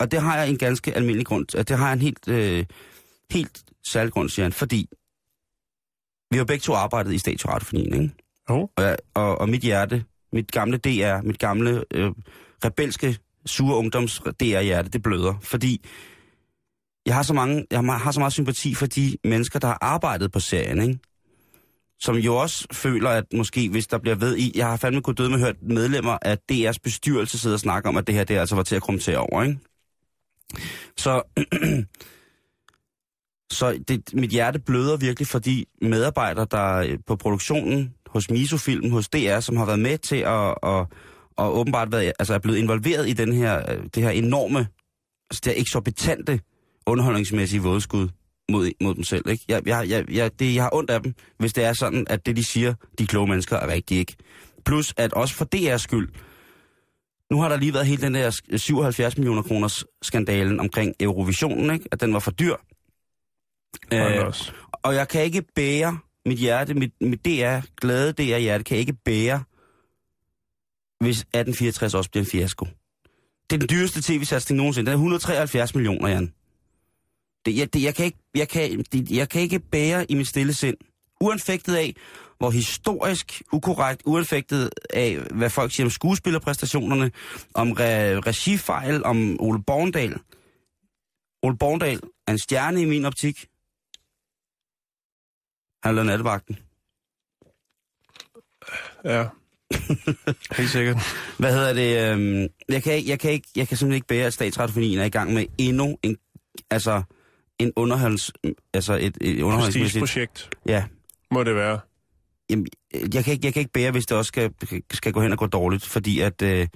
[0.00, 1.68] Og det har jeg en ganske almindelig grund til.
[1.68, 2.64] Det har jeg en helt, øh,
[3.30, 4.88] helt særlig grund til, Jan, fordi
[6.30, 8.14] vi har begge to arbejdet i statsradiofonien, ikke?
[8.50, 8.68] Jo.
[8.76, 10.04] Og, jeg- og, og mit hjerte,
[10.34, 12.12] mit gamle DR, mit gamle øh,
[12.64, 15.34] rebelske, sure ungdoms DR-hjerte, det bløder.
[15.42, 15.84] Fordi
[17.06, 20.32] jeg har, så mange, jeg har så meget sympati for de mennesker, der har arbejdet
[20.32, 20.98] på serien, ikke?
[22.00, 24.52] Som jo også føler, at måske hvis der bliver ved i...
[24.54, 27.96] Jeg har fandme kunnet døde med hørt medlemmer af DR's bestyrelse sidde og snakke om,
[27.96, 29.58] at det her det altså var til at komme til over, ikke?
[30.96, 31.22] Så,
[33.58, 38.90] så det, mit hjerte bløder virkelig for de medarbejdere, der øh, på produktionen hos Misofilm,
[38.90, 40.86] hos DR, som har været med til at, at,
[41.36, 44.58] og åbenbart været, altså er blevet involveret i den her, øh, det her enorme,
[45.30, 46.40] altså det her eksorbitante
[46.86, 48.08] underholdningsmæssige vådeskud
[48.50, 49.28] mod, mod dem selv.
[49.28, 49.44] Ikke?
[49.48, 52.26] Jeg, jeg, jeg, jeg, det, jeg har ondt af dem, hvis det er sådan, at
[52.26, 54.16] det, de siger, de kloge mennesker, er rigtigt ikke.
[54.64, 56.08] Plus, at også for DR's skyld,
[57.30, 61.88] nu har der lige været hele den der 77 millioner kroners skandalen omkring Eurovisionen, ikke?
[61.92, 62.56] at den var for dyr.
[63.92, 64.32] Øh,
[64.72, 69.42] og jeg kan ikke bære mit hjerte, mit, mit DR, glade DR-hjerte, kan ikke bære,
[71.00, 72.66] hvis 1864 også bliver en fiasko.
[73.50, 74.86] Det er den dyreste tv-satsning nogensinde.
[74.86, 76.32] Den er 173 millioner, Jan.
[77.46, 80.28] Det, jeg, det, jeg, kan ikke, jeg, kan, det, jeg kan ikke bære i mit
[80.28, 80.76] stille sind,
[81.20, 81.94] uanfægtet af,
[82.38, 87.10] hvor historisk ukorrekt, uanfægtet af, hvad folk siger om skuespillerpræstationerne,
[87.54, 90.18] om re, regifejl, om Ole Borndal.
[91.42, 93.46] Ole Borndal er en stjerne i min optik.
[95.84, 96.58] Han lavede nattevagten.
[99.04, 99.26] Ja.
[100.58, 100.96] Helt sikkert.
[101.38, 102.12] Hvad hedder det?
[102.12, 105.08] øhm, Jeg kan, jeg, kan ikke, jeg kan simpelthen ikke bære, at statsradiofonien er i
[105.08, 106.16] gang med endnu en,
[106.70, 107.02] altså,
[107.58, 108.32] en underholds,
[108.74, 110.02] altså et, et underholdningsmæssigt...
[110.02, 110.84] Prestigeprojekt Ja,
[111.30, 111.80] må det være.
[112.50, 112.66] Jamen,
[113.14, 114.50] jeg kan, ikke, jeg kan ikke bære, hvis det også skal,
[114.92, 116.68] skal gå hen og gå dårligt, fordi at øh,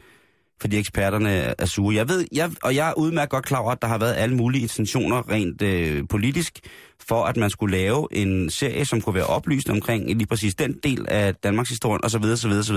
[0.61, 1.95] fordi eksperterne er, sure.
[1.95, 4.37] Jeg ved, jeg, og jeg er udmærket godt klar over, at der har været alle
[4.37, 6.61] mulige intentioner rent øh, politisk,
[7.09, 10.79] for at man skulle lave en serie, som kunne være oplyst omkring lige præcis den
[10.83, 12.77] del af Danmarks historie, osv., osv., osv.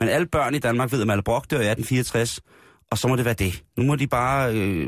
[0.00, 2.40] Men alle børn i Danmark ved, at Malle Brock dør i 1864,
[2.90, 3.64] og så må det være det.
[3.76, 4.86] Nu må de bare øh,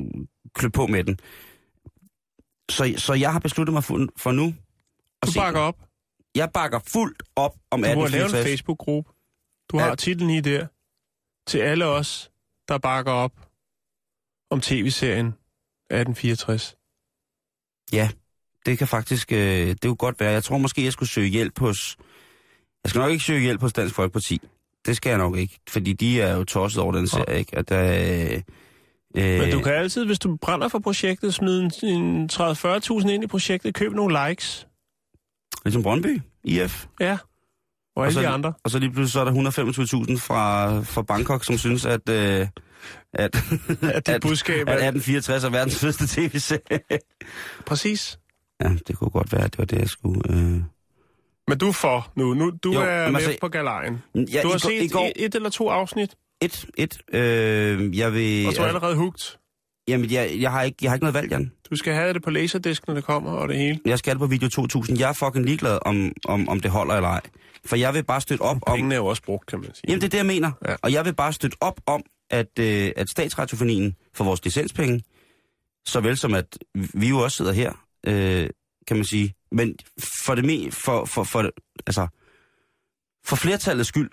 [0.55, 1.18] klø på med den.
[2.70, 4.55] Så, så jeg har besluttet mig for, for nu.
[5.23, 5.77] at Du bakker op.
[6.35, 8.51] Jeg bakker fuldt op om Du må lave en 1864.
[8.51, 9.11] Facebook-gruppe.
[9.70, 10.66] Du har titlen i der.
[11.46, 12.30] Til alle os,
[12.68, 13.33] der bakker op
[14.50, 16.76] om tv-serien 1864.
[17.92, 18.09] Ja,
[18.66, 20.33] det kan faktisk, øh, det kunne godt være.
[20.33, 21.96] Jeg tror måske, jeg skulle søge hjælp hos...
[22.85, 24.40] Jeg skal nok ikke søge hjælp hos Dansk Folkeparti.
[24.87, 27.59] Det skal jeg nok ikke, fordi de er jo tosset over den serie, ikke?
[27.59, 28.42] At der, øh,
[29.16, 33.24] øh, Men du kan altid, hvis du brænder for projektet, smide en, en 30-40.000 ind
[33.24, 34.66] i projektet, køb nogle likes.
[35.64, 36.87] Ligesom Brøndby, IF.
[37.00, 37.18] Ja.
[37.96, 38.52] Og alle så, de andre.
[38.64, 42.46] Og så lige pludselig så er der 125.000 fra, fra Bangkok, som synes, at, øh,
[43.12, 43.37] at,
[43.83, 44.88] At dit budskab at er...
[44.88, 46.80] 1864 er verdens fedeste tv-serie.
[47.66, 48.18] Præcis.
[48.62, 50.20] ja, det kunne godt være, at det var det, jeg skulle...
[50.30, 50.62] Øh...
[51.48, 52.35] Men du er for nu.
[52.35, 54.02] nu du Jo, er med altså- på galejen.
[54.14, 58.12] Ja, Du har i, set i går, et eller to afsnit, et, et, øh, jeg
[58.12, 58.46] vil...
[58.46, 59.38] og du er allerede hugt.
[59.88, 61.53] Jamen, jeg, jeg, har ikke, jeg har ikke noget valg, Jan.
[61.70, 63.81] Du skal have det på laserdisk, når det kommer, og det hele.
[63.87, 64.99] Jeg skal have det på video 2000.
[64.99, 67.20] Jeg er fucking ligeglad, om, om, om det holder eller ej.
[67.64, 68.77] For jeg vil bare støtte op om...
[68.77, 69.85] Pengene er jo også brugt, kan man sige.
[69.88, 70.53] Jamen, det er det, jeg mener.
[70.68, 70.75] Ja.
[70.83, 75.03] Og jeg vil bare støtte op om, at, øh, at statsradiofonien får vores licenspenge,
[75.87, 77.73] såvel som at vi jo også sidder her,
[78.07, 78.49] øh,
[78.87, 79.35] kan man sige.
[79.53, 79.77] Men
[80.27, 81.51] for det me, for, for, for,
[81.87, 82.07] altså,
[83.25, 84.11] for flertallets skyld,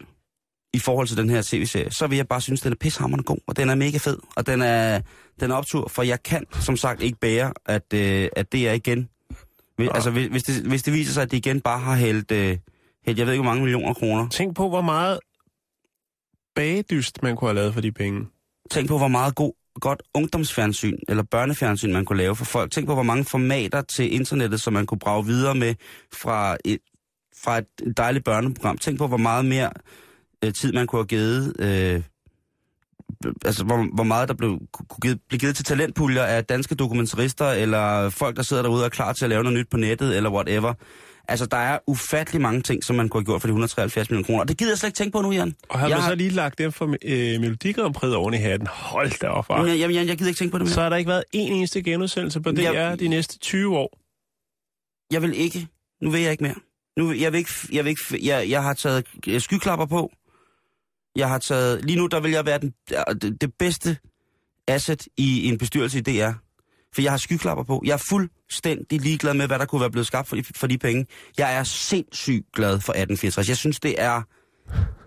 [0.74, 3.38] i forhold til den her tv-serie, så vil jeg bare synes, den er pishammerende god,
[3.48, 5.02] og den er mega fed, og den er,
[5.42, 9.10] den optur, for jeg kan som sagt ikke bære, at, øh, at det er igen.
[9.76, 9.92] Hvis, Nå.
[9.94, 12.58] altså, hvis, hvis, det, hvis det viser sig, at det igen bare har hældt, øh,
[13.06, 14.30] hældt jeg ved ikke, hvor mange millioner kroner.
[14.30, 15.20] Tænk på, hvor meget
[16.56, 18.28] bagedyst man kunne have lavet for de penge.
[18.72, 22.72] Tænk på, hvor meget god, godt ungdomsfjernsyn eller børnefjernsyn man kunne lave for folk.
[22.72, 25.76] Tænk på, hvor mange formater til internettet, som man kunne brage videre med
[26.14, 26.80] fra et,
[27.44, 28.78] fra et dejligt børneprogram.
[28.78, 29.70] Tænk på, hvor meget mere
[30.44, 31.56] øh, tid man kunne have givet...
[31.60, 32.04] Øh,
[33.46, 34.60] altså, hvor, hvor meget der blev,
[35.02, 38.90] givet, blive givet til talentpuljer af danske dokumentarister, eller folk, der sidder derude og er
[38.90, 40.74] klar til at lave noget nyt på nettet, eller whatever.
[41.28, 44.26] Altså, der er ufattelig mange ting, som man kunne have gjort for de 173 millioner
[44.26, 44.40] kroner.
[44.40, 45.56] Og det gider jeg slet ikke tænke på nu, Jan.
[45.70, 48.38] Og har jeg man så lige lagt dem for øh, Melodi Grand Prix oven i
[48.38, 48.68] hatten.
[48.68, 49.76] Hold da op, Jamen, far.
[49.76, 50.74] Jan, jeg gider ikke tænke på det mere.
[50.74, 53.98] Så har der ikke været en eneste genudsendelse på det Jeg- de næste 20 år.
[55.14, 55.68] Jeg vil ikke.
[56.02, 56.56] Nu vil jeg ikke mere.
[56.98, 60.12] Nu, jeg, vil ikke, jeg, vil ikke, jeg, jeg har taget øh, skyklapper på.
[61.16, 61.86] Jeg har taget...
[61.86, 62.74] Lige nu, der vil jeg være den,
[63.22, 63.98] det, det bedste
[64.68, 66.32] asset i en bestyrelse i DR.
[66.96, 67.82] For jeg har skyklapper på.
[67.86, 70.78] Jeg er fuldstændig ligeglad med, hvad der kunne være blevet skabt for de, for de
[70.78, 71.06] penge.
[71.38, 73.50] Jeg er sindssygt glad for 1864.
[73.50, 74.22] Jeg synes, det er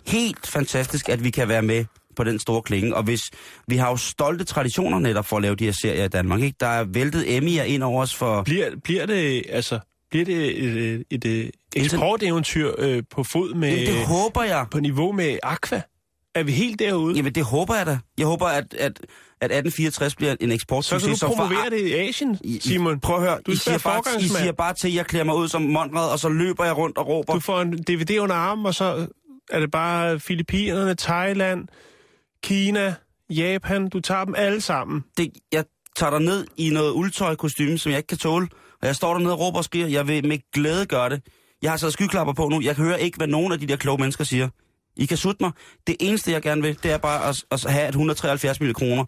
[0.07, 1.85] helt fantastisk, at vi kan være med
[2.17, 2.97] på den store klinge.
[2.97, 3.21] Og hvis
[3.69, 6.41] vi har jo stolte traditioner netop for at lave de her serier i Danmark.
[6.41, 6.57] Ikke?
[6.61, 8.43] Der er væltet Emmy'er ind over os for...
[8.43, 9.79] Bliver, bliver det, altså,
[10.11, 13.69] bliver det et, et, et eksporteventyr øh, på fod med...
[13.69, 14.67] Jamen, det håber jeg.
[14.71, 15.83] på niveau med Aqua?
[16.35, 17.17] Er vi helt derude?
[17.17, 17.99] Jamen, det håber jeg da.
[18.19, 19.01] Jeg håber, at, at,
[19.41, 21.11] at 1864 bliver en så kan eksportsucces.
[21.11, 23.01] du som for- promovere det i Asien, I- I- Simon.
[23.01, 25.35] Prøv at høre, Du I siger, bare, I siger bare til, at jeg klæder mig
[25.37, 27.35] ud som Monrad, og så løber jeg rundt og råber.
[27.35, 29.07] Du får en DVD under armen, og så
[29.51, 31.69] er det bare Filippinerne, Thailand,
[32.43, 32.95] Kina,
[33.31, 33.89] Japan.
[33.89, 35.05] Du tager dem alle sammen.
[35.19, 35.65] Det, jeg
[35.97, 38.49] tager dig ned i noget uldtøj kostume, som jeg ikke kan tåle,
[38.83, 39.87] og jeg står dernede og råber og skriger.
[39.87, 41.23] Jeg vil med glæde gøre det.
[41.63, 42.61] Jeg har taget skyklapper på nu.
[42.61, 44.49] Jeg hører ikke, hvad nogen af de der kloge mennesker siger.
[44.97, 45.53] I kan sutte mig.
[45.87, 49.05] Det eneste, jeg gerne vil, det er bare at, at have, at 173 millioner kroner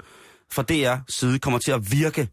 [0.53, 2.29] fra DR side kommer til at virke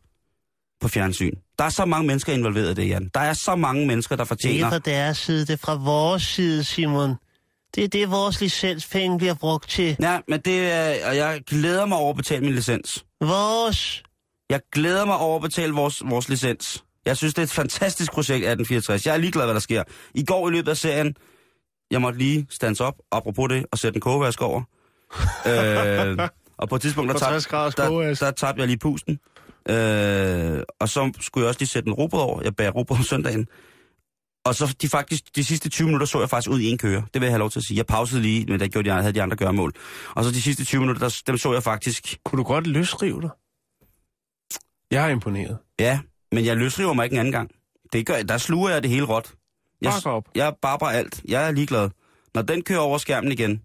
[0.82, 1.34] på fjernsyn.
[1.60, 3.10] Der er så mange mennesker involveret i det, Jan.
[3.13, 4.70] Der er så mange mennesker, der fortjener...
[4.70, 7.16] fra deres side, det er fra vores side, Simon.
[7.76, 9.98] Det er det, vores licenspenge bliver brugt til.
[10.02, 11.08] Ja, men det er...
[11.08, 13.06] Og jeg glæder mig over at betale min licens.
[13.22, 14.04] Vores.
[14.50, 16.84] Jeg glæder mig over at betale vores, vores licens.
[17.06, 19.06] Jeg synes, det er et fantastisk projekt 1864.
[19.06, 19.84] Jeg er ligeglad, hvad der sker.
[20.13, 21.16] I går i løbet af serien,
[21.94, 24.62] jeg måtte lige stands op, apropos det, og sætte en kogevask over.
[25.50, 28.78] øh, og på et tidspunkt, der På 60 tabte graders der, der tabte jeg lige
[28.78, 29.20] pusten.
[29.70, 32.42] Øh, og så skulle jeg også lige sætte en robot over.
[32.44, 33.48] Jeg bærer robot om søndagen.
[34.46, 37.04] Og så de faktisk, de sidste 20 minutter så jeg faktisk ud i en køre.
[37.14, 37.78] Det vil jeg have lov til at sige.
[37.78, 39.74] Jeg pausede lige, men der gjorde de, havde de andre gørmål.
[40.16, 42.18] Og så de sidste 20 minutter, der, dem så jeg faktisk...
[42.26, 43.30] Kunne du godt løsrive dig?
[44.92, 45.58] Jeg er imponeret.
[45.80, 46.00] Ja,
[46.32, 47.52] men jeg løsriver mig ikke en anden gang.
[47.94, 49.34] Det gør, der sluger jeg det hele råt.
[49.84, 50.30] Jeg, op.
[50.36, 51.22] Jeg barber alt.
[51.28, 51.89] Jeg er ligeglad.
[52.34, 53.62] Når den kører over skærmen igen,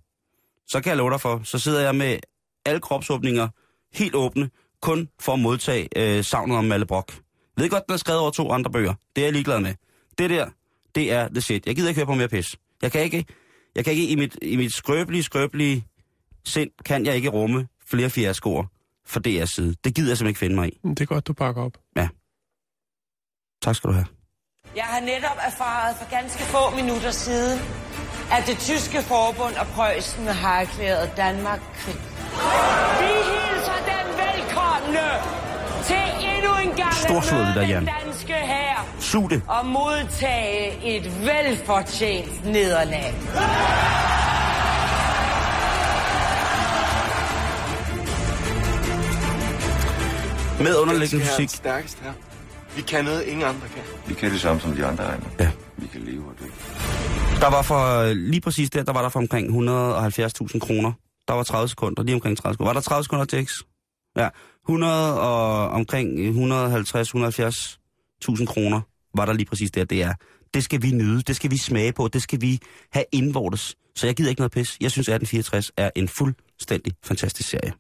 [0.67, 2.19] så kan jeg love dig for, så sidder jeg med
[2.67, 3.49] alle kropsåbninger
[3.95, 4.51] helt åbne,
[4.83, 7.13] kun for at modtage øh, savnet om Malle Brock.
[7.57, 8.95] Jeg ved godt, den er skrevet over to andre bøger.
[9.17, 9.75] Det er jeg ligeglad med.
[10.19, 10.49] Det der,
[10.95, 11.67] det er the shit.
[11.67, 12.57] Jeg gider ikke høre på mere pis.
[12.83, 13.25] Jeg kan ikke,
[13.75, 15.85] jeg kan ikke i mit, i mit skrøbelige, skrøbelige
[16.45, 18.65] sind, kan jeg ikke rumme flere fiaskoer
[19.07, 19.75] for DR's side.
[19.85, 20.79] Det gider jeg simpelthen ikke finde mig i.
[20.89, 21.79] Det er godt, du bakker op.
[23.63, 24.18] Tak skal du have.
[24.77, 27.61] Jeg har netop erfaret for ganske få minutter siden,
[28.33, 31.95] at det tyske forbund og Preussen har erklæret Danmark krig.
[33.01, 35.09] Vi hilser dem velkomne
[35.85, 37.89] til endnu en gang Storslået, det der, den Jan.
[38.05, 39.43] danske her Sug det.
[39.49, 43.15] og modtage et velfortjent nederlag.
[50.61, 51.49] Med underlæggende musik.
[51.51, 52.13] stærkest her.
[52.79, 53.83] Vi kan noget, ingen andre kan.
[54.07, 55.27] Vi kan det samme som de andre regner.
[55.41, 55.51] Ja.
[55.77, 56.45] Vi kan leve og dø.
[57.41, 60.93] Der var for, lige præcis der, der var der for omkring 170.000 kroner.
[61.29, 62.69] Der var 30 sekunder, lige omkring 30 sekunder.
[62.69, 63.51] Var der 30 sekunder til X?
[64.17, 64.29] Ja,
[64.69, 68.81] 100 og omkring 150-170.000 kroner
[69.15, 69.85] var der lige præcis der.
[69.85, 70.15] Det er,
[70.55, 72.59] det skal vi nyde, det skal vi smage på, det skal vi
[72.93, 73.77] have indvortes.
[73.97, 74.77] Så jeg gider ikke noget pis.
[74.81, 77.73] Jeg synes, 1864 er en fuldstændig fantastisk serie.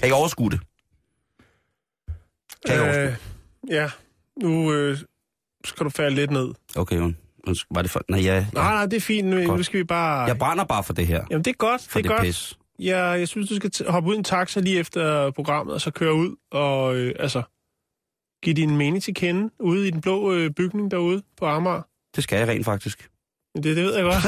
[0.00, 0.60] Kan I overskue det?
[2.66, 3.16] Kan overskue Øh,
[3.70, 3.90] ja,
[4.42, 4.98] nu øh,
[5.64, 6.48] skal du falde lidt ned.
[6.76, 7.12] Okay.
[7.46, 8.02] Undskyld, Var det for...
[8.08, 9.28] Nej, jeg, Nej, nej, det er fint.
[9.28, 9.56] Nu, Godt.
[9.56, 10.20] nu skal vi bare...
[10.26, 11.24] jeg brænder bare for det her.
[11.30, 11.82] Jamen, det er godt.
[11.88, 12.26] For det det, er det godt.
[12.26, 12.58] pis.
[12.78, 15.90] Ja, jeg synes, du skal hoppe ud i en taxa lige efter programmet, og så
[15.90, 17.42] køre ud og øh, altså,
[18.42, 21.82] give din mening til kende ude i den blå øh, bygning derude på Amager.
[22.16, 23.10] Det skal jeg rent faktisk.
[23.56, 24.24] Det, det ved jeg godt.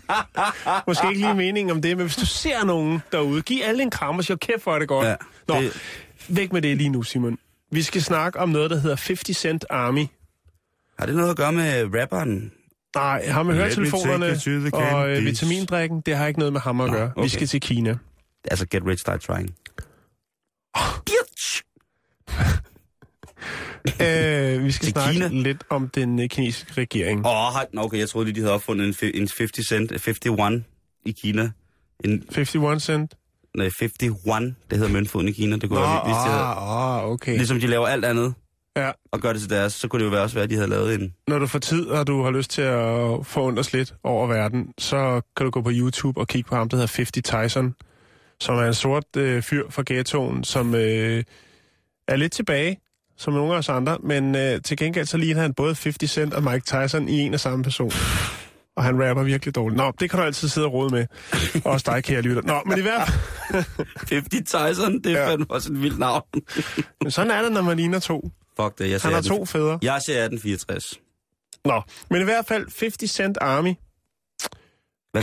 [0.86, 3.90] Måske ikke lige meningen om det, men hvis du ser nogen derude, giv alle en
[3.90, 5.06] kram og siger, kæft for er det godt.
[5.06, 5.14] Ja,
[5.48, 5.80] Nå, det-
[6.28, 7.38] væk med det lige nu, Simon.
[7.76, 10.06] Vi skal snakke om noget, der hedder 50 Cent Army.
[10.98, 12.52] Har det noget at gøre med rapperen?
[12.94, 14.26] Nej, ham med høretelefonerne
[14.72, 17.06] og øh, vitamindrikken, det har ikke noget med ham at Nå, gøre.
[17.06, 17.28] Vi okay.
[17.28, 17.98] skal til Kina.
[18.44, 19.54] Altså, get rich, start trying.
[21.06, 21.62] Bitch!
[24.00, 25.28] Øh, vi skal snakke Kina?
[25.28, 27.26] lidt om den øh, kinesiske regering.
[27.26, 30.66] Åh, oh, okay, jeg troede lige, de havde opfundet en, en 50 cent, 51
[31.04, 31.50] i Kina.
[32.04, 33.14] En, 51 cent?
[33.56, 33.92] Nej, 51,
[34.70, 35.56] det hedder møntfoden i Kina.
[35.56, 36.42] Det kunne Nå, jeg hvis de havde.
[36.42, 37.36] ah, ah, okay.
[37.36, 38.34] Ligesom de laver alt andet
[38.76, 40.54] Ja, og gør det til deres, så kunne det jo være også være, at de
[40.54, 41.14] havde lavet en...
[41.28, 45.20] når du får tid, og du har lyst til at forundres lidt over verden, så
[45.36, 47.74] kan du gå på YouTube og kigge på ham, der hedder 50 Tyson,
[48.40, 51.24] som er en sort øh, fyr fra ghettoen, som øh,
[52.08, 52.80] er lidt tilbage,
[53.16, 56.34] som nogle af os andre, men øh, til gengæld så ligner han både 50 Cent
[56.34, 57.92] og Mike Tyson i en og samme person.
[58.76, 59.76] Og han rapper virkelig dårligt.
[59.76, 61.06] Nå, det kan du altid sidde og rode med.
[61.64, 62.42] Også dig, kære lytter.
[62.42, 63.08] Nå, men i hvert
[63.50, 63.64] fald...
[64.12, 65.28] 50 Tyson, det er Ja.
[65.30, 66.22] fandme også en vild navn.
[67.02, 68.30] Men sådan er det, når man ligner to.
[68.60, 69.78] Fuck det, jeg Han ser har 18 to fædre.
[69.82, 71.00] Jeg ser 1864.
[71.64, 73.74] Nå, men i hvert fald 50 Cent Army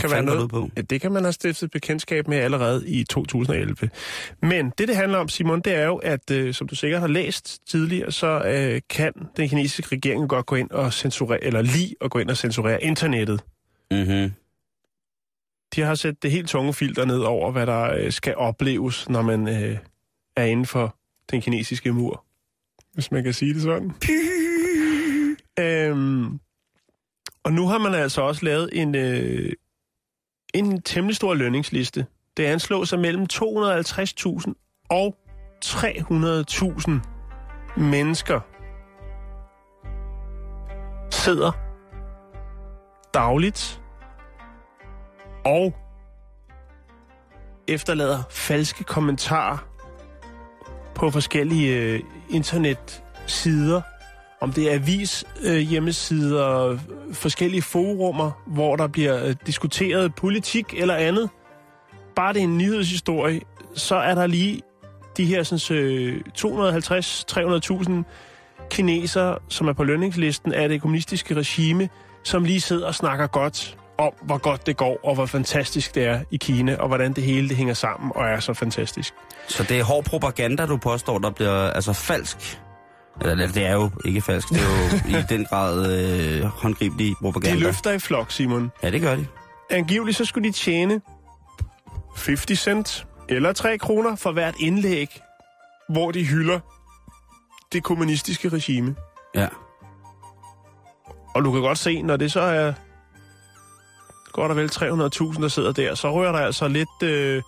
[0.00, 0.70] kan være noget, på?
[0.76, 3.90] Ja, det kan man have stiftet bekendtskab med allerede i 2011.
[4.42, 7.08] Men det, det handler om, Simon, det er jo, at øh, som du sikkert har
[7.08, 11.94] læst tidligere, så øh, kan den kinesiske regering godt gå ind og censurere, eller lige
[12.00, 13.44] at gå ind og censurere internettet.
[13.90, 14.32] Mhm.
[15.74, 19.22] De har sat det helt tunge filter ned over, hvad der øh, skal opleves, når
[19.22, 19.78] man øh,
[20.36, 20.96] er inden for
[21.30, 22.24] den kinesiske mur.
[22.94, 23.92] Hvis man kan sige det sådan.
[25.64, 26.40] øhm,
[27.44, 29.52] og nu har man altså også lavet en, øh,
[30.54, 32.06] en temmelig stor lønningsliste.
[32.36, 35.16] Det anslås sig mellem 250.000 og
[35.64, 36.90] 300.000
[37.80, 38.40] mennesker
[41.10, 41.52] sidder
[43.14, 43.82] dagligt
[45.44, 45.74] og
[47.68, 49.58] efterlader falske kommentarer
[50.94, 53.82] på forskellige øh, internetsider,
[54.44, 56.78] om det er avis øh, hjemmesider,
[57.12, 61.30] forskellige forumer, hvor der bliver øh, diskuteret politik eller andet.
[62.16, 63.40] Bare det er en nyhedshistorie,
[63.74, 64.62] så er der lige
[65.16, 67.92] de her sådan, øh, 250-300.000
[68.70, 71.88] kinesere, som er på lønningslisten af det kommunistiske regime,
[72.24, 76.04] som lige sidder og snakker godt om, hvor godt det går, og hvor fantastisk det
[76.04, 79.14] er i Kina, og hvordan det hele det hænger sammen og er så fantastisk.
[79.48, 82.60] Så det er hård propaganda, du påstår, der bliver altså falsk.
[83.20, 87.58] Eller det er jo ikke falsk, det er jo i den grad øh, håndgribelig propaganda.
[87.58, 88.70] De løfter i flok, Simon.
[88.82, 89.26] Ja, det gør de.
[89.70, 91.00] Angiveligt så skulle de tjene
[92.26, 95.20] 50 cent Eller 3 kroner for hvert indlæg,
[95.88, 96.60] hvor de hylder
[97.72, 98.94] det kommunistiske regime.
[99.34, 99.48] Ja.
[101.34, 102.72] Og du kan godt se, når det så er
[104.32, 107.42] godt og vel 300.000, der sidder der, så rører der altså lidt, øh,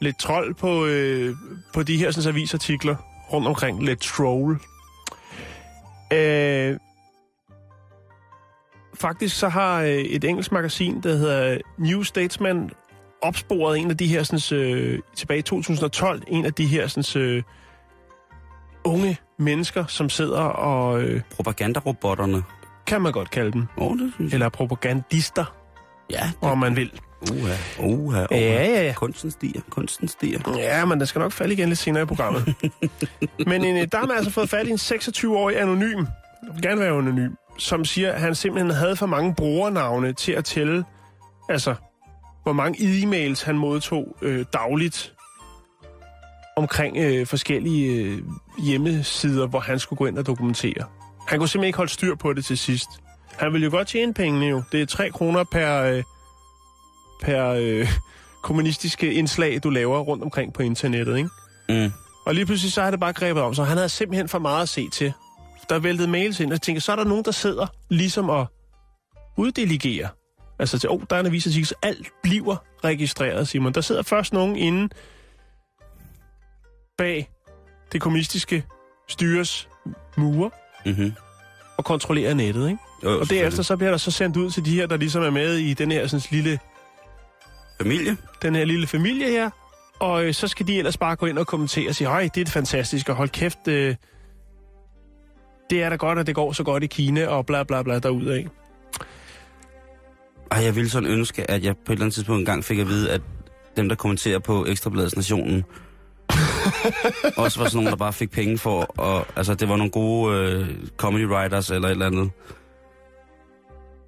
[0.00, 1.36] lidt trold på, øh,
[1.74, 2.96] på de her sådan, avisartikler
[3.32, 3.84] rundt omkring.
[3.84, 4.58] Lidt troll.
[6.12, 6.76] Øh,
[8.94, 12.70] faktisk så har øh, et engelsk magasin, der hedder New Statesman,
[13.22, 17.22] opsporet en af de her, sådan, øh, tilbage i 2012, en af de her sådan,
[17.22, 17.42] øh,
[18.84, 21.02] unge mennesker, som sidder og...
[21.02, 22.42] Øh, Propagandarobotterne.
[22.86, 23.66] kan man godt kalde dem.
[23.76, 24.36] Oh, det synes jeg.
[24.36, 25.44] Eller propagandister,
[26.10, 27.00] Ja, om man vil.
[27.20, 28.26] Uha, uha, uha.
[28.30, 28.92] Ja, ja, ja.
[28.92, 30.56] Kunsten stiger, kunsten stiger.
[30.58, 32.54] Ja, men det skal nok falde igen lidt senere i programmet.
[33.50, 36.04] men en, øh, der har man altså fået fat i en 26-årig anonym,
[36.62, 40.84] gerne være anonym, som siger, at han simpelthen havde for mange brugernavne til at tælle,
[41.48, 41.74] altså,
[42.42, 45.14] hvor mange e-mails han modtog øh, dagligt
[46.56, 48.18] omkring øh, forskellige øh,
[48.64, 50.84] hjemmesider, hvor han skulle gå ind og dokumentere.
[51.28, 52.88] Han kunne simpelthen ikke holde styr på det til sidst.
[53.38, 54.62] Han ville jo godt tjene pengene jo.
[54.72, 56.02] Det er 3 kroner per, øh,
[57.22, 57.88] per øh,
[58.42, 61.30] kommunistiske indslag, du laver rundt omkring på internettet, ikke?
[61.68, 61.92] Mm.
[62.26, 64.62] Og lige pludselig så har det bare grebet om, så han havde simpelthen for meget
[64.62, 65.12] at se til.
[65.68, 68.46] Der væltede mails ind, og jeg tænker, så er der nogen, der sidder ligesom og
[69.36, 70.08] uddelegerer.
[70.58, 73.72] Altså til, åh, oh, der er en avisartikel, så alt bliver registreret, Simon.
[73.72, 74.88] Der sidder først nogen inde
[76.98, 77.30] bag
[77.92, 78.64] det kommunistiske
[79.08, 79.68] styres
[80.16, 80.50] mure
[80.86, 81.12] Mm-hmm.
[81.76, 82.80] og kontrollerer nettet, ikke?
[83.04, 85.30] Jo, Og derefter så bliver der så sendt ud til de her, der ligesom er
[85.30, 86.58] med i den her sådan, lille,
[87.80, 88.16] Familie?
[88.42, 89.50] den her lille familie her.
[89.98, 92.48] Og øh, så skal de ellers bare gå ind og kommentere og sige, hej, det
[92.48, 93.94] er fantastisk, og hold kæft, øh,
[95.70, 97.98] det er da godt, at det går så godt i Kina, og bla bla bla
[97.98, 98.44] derudad.
[100.50, 102.88] Ej, jeg ville sådan ønske, at jeg på et eller andet tidspunkt engang fik at
[102.88, 103.20] vide, at
[103.76, 105.64] dem, der kommenterer på Ekstrabladets Nationen,
[107.36, 110.36] også var sådan nogle, der bare fik penge for, og altså, det var nogle gode
[110.36, 112.30] øh, comedy writers eller et eller andet.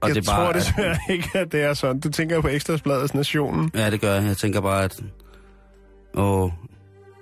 [0.00, 2.00] Og jeg det er tror bare, desværre ikke, at det er sådan.
[2.00, 3.70] Du tænker på Ekstrabladets Nationen.
[3.74, 4.24] At, ja, det gør jeg.
[4.24, 5.00] Jeg tænker bare, at...
[6.14, 6.50] Åh,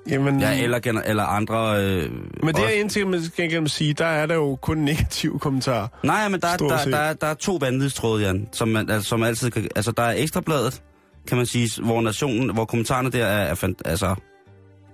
[0.08, 1.84] Jamen, ja, eller, eller andre...
[1.84, 2.10] Øh,
[2.42, 5.38] men det er en ting, man skal gerne sige, der er der jo kun negative
[5.38, 5.88] kommentarer.
[6.02, 9.08] Nej, men der, er- der, der, er- der er to vanvidstråde, Jan, som, man, altså,
[9.08, 9.68] som altid kan...
[9.76, 10.82] Altså, der er Ekstrabladet,
[11.28, 14.14] kan man sige, hvor nationen, hvor kommentarerne der er, er fant- altså,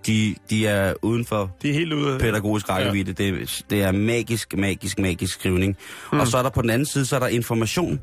[0.06, 3.24] de, de er uden for De er helt ude pædagogisk rækkevidde.
[3.24, 3.30] Ja.
[3.30, 5.76] Det, det er magisk, magisk, magisk skrivning.
[6.12, 6.20] Mm.
[6.20, 8.00] Og så er der på den anden side, så er der information.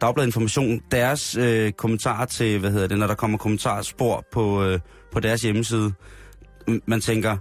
[0.00, 4.78] Dagbladet Information, deres øh, kommentarer til, hvad hedder det, når der kommer kommentarspor på, øh,
[5.12, 5.92] på deres hjemmeside.
[6.86, 7.36] Man tænker,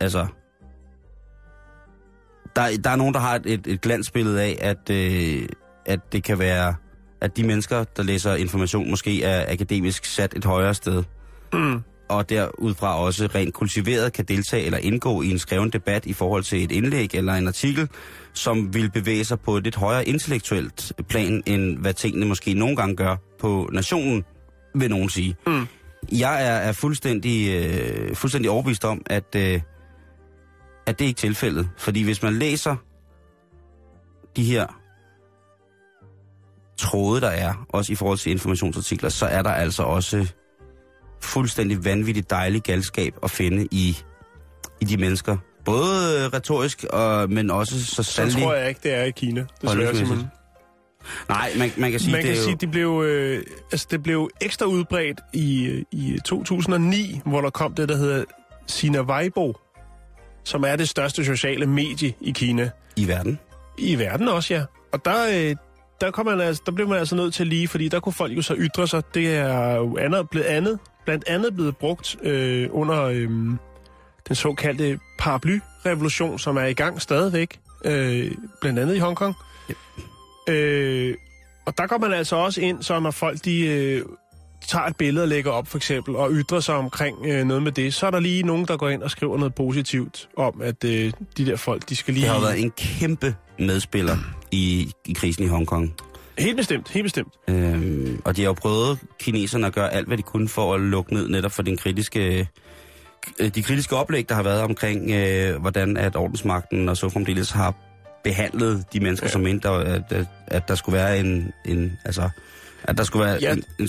[0.00, 0.26] altså,
[2.56, 5.48] der, der er nogen, der har et, et, et glansbillede af, at, øh,
[5.86, 6.74] at det kan være,
[7.20, 11.04] at de mennesker, der læser information, måske er akademisk sat et højere sted.
[11.52, 11.82] Mm.
[12.10, 16.42] Og derudfra også rent kultiveret kan deltage eller indgå i en skreven debat i forhold
[16.42, 17.88] til et indlæg eller en artikel,
[18.34, 22.76] som vil bevæge sig på et lidt højere intellektuelt plan, end hvad tingene måske nogle
[22.76, 24.24] gange gør på nationen,
[24.74, 25.36] vil nogen sige.
[25.46, 25.66] Mm.
[26.12, 29.60] Jeg er, er fuldstændig, øh, fuldstændig overbevist om, at, øh,
[30.86, 31.70] at det ikke er tilfældet.
[31.78, 32.76] Fordi hvis man læser
[34.36, 34.66] de her
[36.78, 40.32] tråde, der er, også i forhold til informationsartikler, så er der altså også
[41.20, 43.98] fuldstændig vanvittigt dejlig galskab at finde i,
[44.80, 45.36] i de mennesker.
[45.64, 48.42] Både øh, retorisk, og, men også så Så sandelig...
[48.42, 49.96] tror jeg ikke, det er i Kina, desværre.
[49.96, 50.26] Simon.
[51.28, 52.54] Nej, man, man kan sige, Man det kan sige, jo...
[52.54, 53.42] at det blev, øh,
[53.72, 58.24] altså, det blev ekstra udbredt i, i 2009, hvor der kom det, der hedder
[58.66, 59.54] Sina Weibo,
[60.44, 62.70] som er det største sociale medie i Kina.
[62.96, 63.38] I verden.
[63.78, 64.64] I verden også, ja.
[64.92, 65.56] Og der, øh,
[66.00, 68.36] der, kom man altså, der blev man altså nødt til lige, fordi der kunne folk
[68.36, 69.02] jo så ytre sig.
[69.14, 73.28] Det er jo andet, blevet andet, blandt andet blevet brugt øh, under øh,
[74.28, 79.34] den såkaldte paraply-revolution, som er i gang stadigvæk, øh, blandt andet i Hongkong.
[80.48, 81.14] Øh,
[81.66, 84.02] og der går man altså også ind, så når folk de, øh,
[84.68, 87.72] tager et billede og lægger op for eksempel, og ytrer sig omkring øh, noget med
[87.72, 90.84] det, så er der lige nogen, der går ind og skriver noget positivt om, at
[90.84, 92.24] øh, de der folk, de skal lige...
[92.24, 94.16] Det har været en kæmpe medspiller
[94.50, 95.94] i, i krisen i Hongkong.
[96.38, 97.34] Helt bestemt, helt bestemt.
[97.48, 100.80] Øhm, og de har jo prøvet, kineserne, at gøre alt, hvad de kunne for at
[100.80, 102.48] lukke ned netop for den kritiske,
[103.40, 107.50] øh, de kritiske oplæg, der har været omkring, øh, hvordan at ordensmagten og så fremdeles
[107.50, 107.74] har
[108.24, 109.30] behandlet de mennesker, ja.
[109.30, 112.28] som mente, at, at, at der skulle være en, en altså,
[112.82, 113.52] at der skulle være ja.
[113.52, 113.88] en, en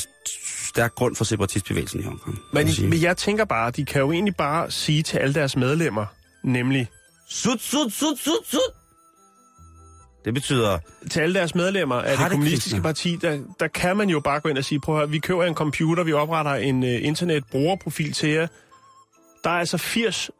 [0.71, 2.39] stærk grund for separatistbevægelsen i Hongkong.
[2.53, 6.05] Men, men jeg tænker bare, de kan jo egentlig bare sige til alle deres medlemmer,
[6.43, 6.89] nemlig,
[7.33, 8.73] Sut, sut, sut, sut, sut!
[10.25, 10.79] Det betyder...
[11.11, 14.49] Til alle deres medlemmer af det kommunistiske parti, der, der kan man jo bare gå
[14.49, 18.13] ind og sige, prøv at høre, vi køber en computer, vi opretter en uh, internetbrugerprofil
[18.13, 18.47] til jer.
[19.43, 20.31] Der er altså 80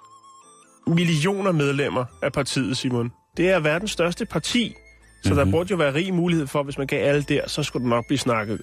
[0.87, 3.11] millioner medlemmer af partiet, Simon.
[3.37, 4.75] Det er verdens største parti,
[5.23, 5.45] så mm-hmm.
[5.45, 7.89] der burde jo være rig mulighed for, hvis man gav alle der, så skulle det
[7.89, 8.61] nok blive snakket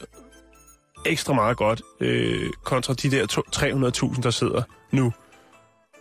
[1.07, 5.13] ekstra meget godt, øh, kontra de der to- 300.000, der sidder nu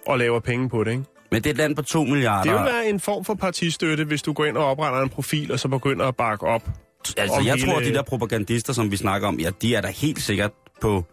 [0.07, 1.03] og laver penge på det, ikke?
[1.31, 2.51] Men det er et land på 2 milliarder.
[2.51, 5.51] Det vil være en form for partistøtte, hvis du går ind og opretter en profil,
[5.51, 6.69] og så begynder at bakke op.
[7.17, 9.81] Altså, jeg hele- tror, at de der propagandister, som vi snakker om, ja, de er
[9.81, 11.05] da helt sikkert på,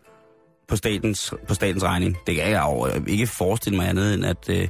[0.69, 2.17] på, statens, på statens regning.
[2.27, 4.69] Det kan jeg jo ikke forestille mig andet, end at, øh,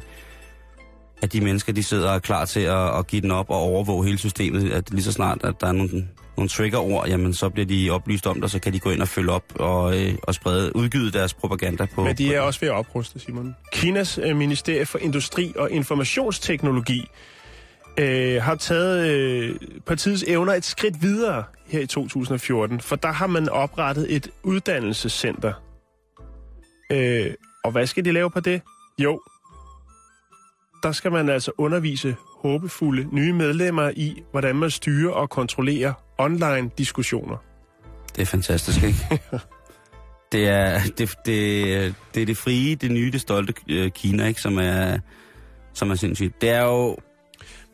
[1.22, 3.56] at de mennesker, de sidder og er klar til at, at give den op og
[3.56, 4.72] overvåge hele systemet.
[4.72, 8.26] At lige så snart, at der er nogle, nogle triggerord, jamen så bliver de oplyst
[8.26, 10.76] om det, og så kan de gå ind og følge op og, øh, og sprede,
[10.76, 12.04] udgyde deres propaganda på...
[12.04, 13.56] Men de på er også ved at opruste, Simon.
[13.72, 17.08] Kinas øh, Ministerie for Industri og Informationsteknologi
[17.98, 19.56] øh, har taget øh,
[19.86, 25.52] partiets evner et skridt videre her i 2014, for der har man oprettet et uddannelsescenter.
[26.92, 28.62] Øh, og hvad skal de lave på det?
[28.98, 29.20] Jo,
[30.82, 36.70] der skal man altså undervise håbefulde nye medlemmer i, hvordan man styrer og kontrollerer online
[36.78, 37.36] diskussioner.
[38.16, 38.98] Det er fantastisk, ikke?
[40.32, 44.40] det, er, det, det, det er det frie, det nye, det stolte øh, Kina, ikke?
[44.40, 44.98] Som er,
[45.72, 46.40] som er sindssygt.
[46.40, 46.96] Det er jo...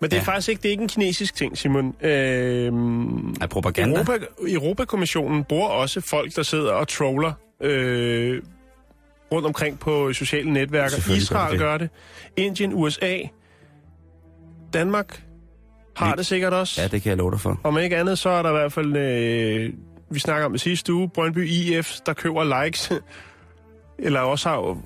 [0.01, 0.25] Men det er Ja.
[0.27, 1.95] faktisk ikke, det er ikke en kinesisk ting, Simon.
[2.03, 3.97] Øhm, Er propaganda?
[4.01, 4.18] Europa,
[4.49, 8.43] Europakommissionen bruger også folk, der sidder og troller øh,
[9.33, 10.97] rundt omkring på sociale netværker.
[11.09, 11.59] Gør Israel de det.
[11.61, 11.89] gør det.
[12.37, 13.18] Indien, USA,
[14.75, 15.23] Danmark
[15.97, 16.81] har Vi- det sikkert også.
[16.83, 17.61] Ja, det kan jeg love dig for.
[17.64, 19.73] Om ikke andet, så er der i hvert fald, øh,
[20.11, 22.93] vi snakker om det sidste uge, Brøndby IF, der køber likes.
[23.99, 24.77] Eller også har jo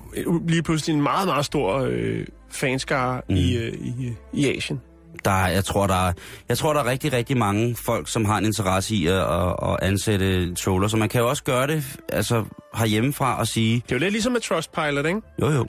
[0.47, 3.35] lige pludselig en meget, meget stor øh, fanskare mm.
[3.35, 4.81] i, øh, i, i Asien.
[5.25, 6.13] Der, er- jeg, tror, der er,
[6.49, 9.53] jeg tror, der er rigtig, rigtig mange folk, som har en interesse i at, at,
[9.63, 10.87] at ansætte troller.
[10.87, 12.43] Så man kan jo også gøre det altså,
[12.75, 15.21] herhjemmefra og sige, Det er jo lidt ligesom med Trustpilot, ikke?
[15.41, 15.67] jo jo,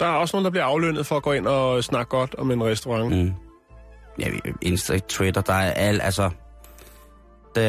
[0.00, 2.50] Der er også nogen, der bliver aflønnet for at gå ind og snakke godt om
[2.50, 3.16] en restaurant.
[3.16, 3.32] Mm.
[4.18, 4.26] ja,
[4.62, 6.30] Insta, Twitter, der er alt, altså...
[7.54, 7.62] Det,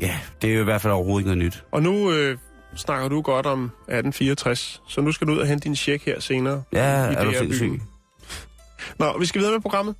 [0.00, 1.64] ja, det er jo i hvert fald overhovedet ikke noget nyt.
[1.72, 2.38] Og nu øh,
[2.76, 6.20] snakker du godt om 1864, så nu skal du ud og hente din check her
[6.20, 6.62] senere.
[6.72, 7.80] Ja, er du sindssyg?
[8.98, 9.94] Nå, vi skal videre med programmet.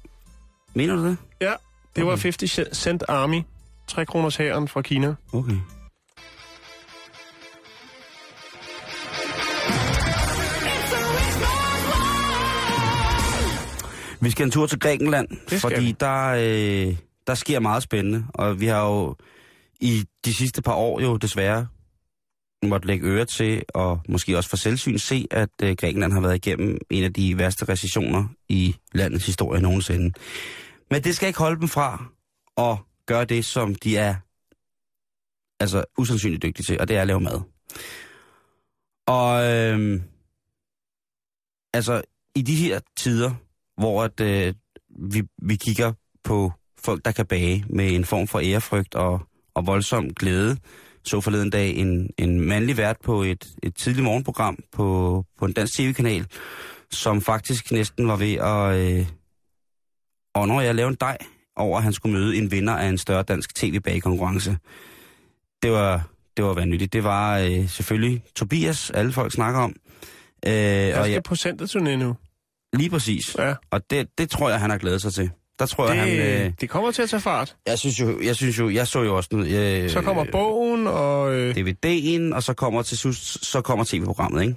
[0.75, 1.17] Mener du det?
[1.41, 1.53] Ja,
[1.97, 2.23] det var Okay.
[2.23, 3.43] 50 Cent Army.
[3.87, 5.15] 3 kroners hæren fra Kina.
[5.33, 5.57] Okay.
[14.23, 15.29] Vi skal en tur til Grækenland,
[15.61, 15.97] fordi vi.
[16.01, 16.97] der, øh,
[17.27, 19.17] der sker meget spændende, og vi har jo
[19.81, 21.67] i de sidste par år jo desværre
[22.63, 26.35] måtte lægge øre til, og måske også for selvsyn se, at øh, Grækenland har været
[26.47, 30.13] igennem en af de værste recessioner i landets historie nogensinde.
[30.91, 32.05] Men det skal ikke holde dem fra
[32.57, 34.15] at gøre det, som de er
[35.61, 37.41] altså usandsynligt dygtige til, og det er at lave mad.
[39.07, 40.03] Og øhm,
[41.75, 42.03] altså
[42.35, 43.35] i de her tider,
[43.81, 44.55] hvor at, øh,
[45.13, 45.93] vi, vi kigger
[46.25, 49.21] på folk, der kan bage med en form for ærefrygt og,
[49.55, 50.57] og voldsom glæde,
[51.05, 55.53] så forleden dag en, en mandlig vært på et, et tidligt morgenprogram på, på en
[55.53, 56.27] dansk tv-kanal,
[56.91, 58.77] som faktisk næsten var ved at...
[58.77, 59.07] Øh,
[60.35, 61.19] og når jeg lavede en dej
[61.57, 64.57] over, at han skulle møde en vinder af en større dansk tv-bagekonkurrence.
[65.63, 66.93] Det var, det var vanvittigt.
[66.93, 69.75] Det var øh, selvfølgelig Tobias, alle folk snakker om.
[70.47, 70.53] Øh,
[70.99, 72.17] og skal jeg, på centerturné nu.
[72.73, 73.37] Lige præcis.
[73.39, 73.55] Ja.
[73.71, 75.31] Og det, det tror jeg, han har glædet sig til.
[75.59, 76.47] Der tror Det, jeg, han...
[76.47, 77.57] Øh, det kommer til at tage fart.
[77.67, 79.83] jeg, synes jo, jeg synes jo, jeg så jo også noget...
[79.85, 81.35] Øh, Så kommer bogen, og...
[81.35, 84.55] Øh, DVD'en, og så kommer til så kommer tv-programmet, ikke?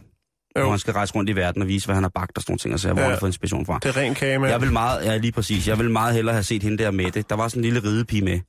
[0.58, 0.62] Jo.
[0.62, 2.52] Hvor han skal rejse rundt i verden og vise, hvad han har bagt og sådan
[2.52, 3.04] nogle ting, og så hvor Ja.
[3.04, 3.80] han har fået inspiration fra.
[3.84, 4.50] det er ren kage med.
[4.50, 7.12] Jeg vil meget, ja lige præcis, jeg vil meget hellere have set hende der med
[7.12, 7.30] det.
[7.30, 8.40] Der var sådan en lille ridepige med,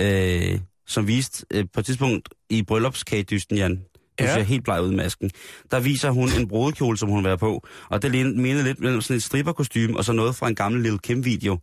[0.00, 3.80] øh, som viste øh, på et tidspunkt i bryllupskagedysten, Jan.
[4.18, 4.34] Du Ja.
[4.34, 5.30] ser helt bleg ud i masken.
[5.70, 7.66] Der viser hun en brudekjole, som hun var på.
[7.88, 10.98] Og det mindede lidt mellem sådan et stripperkostyme, og så noget fra en gammel Lil
[10.98, 11.58] Kim-video.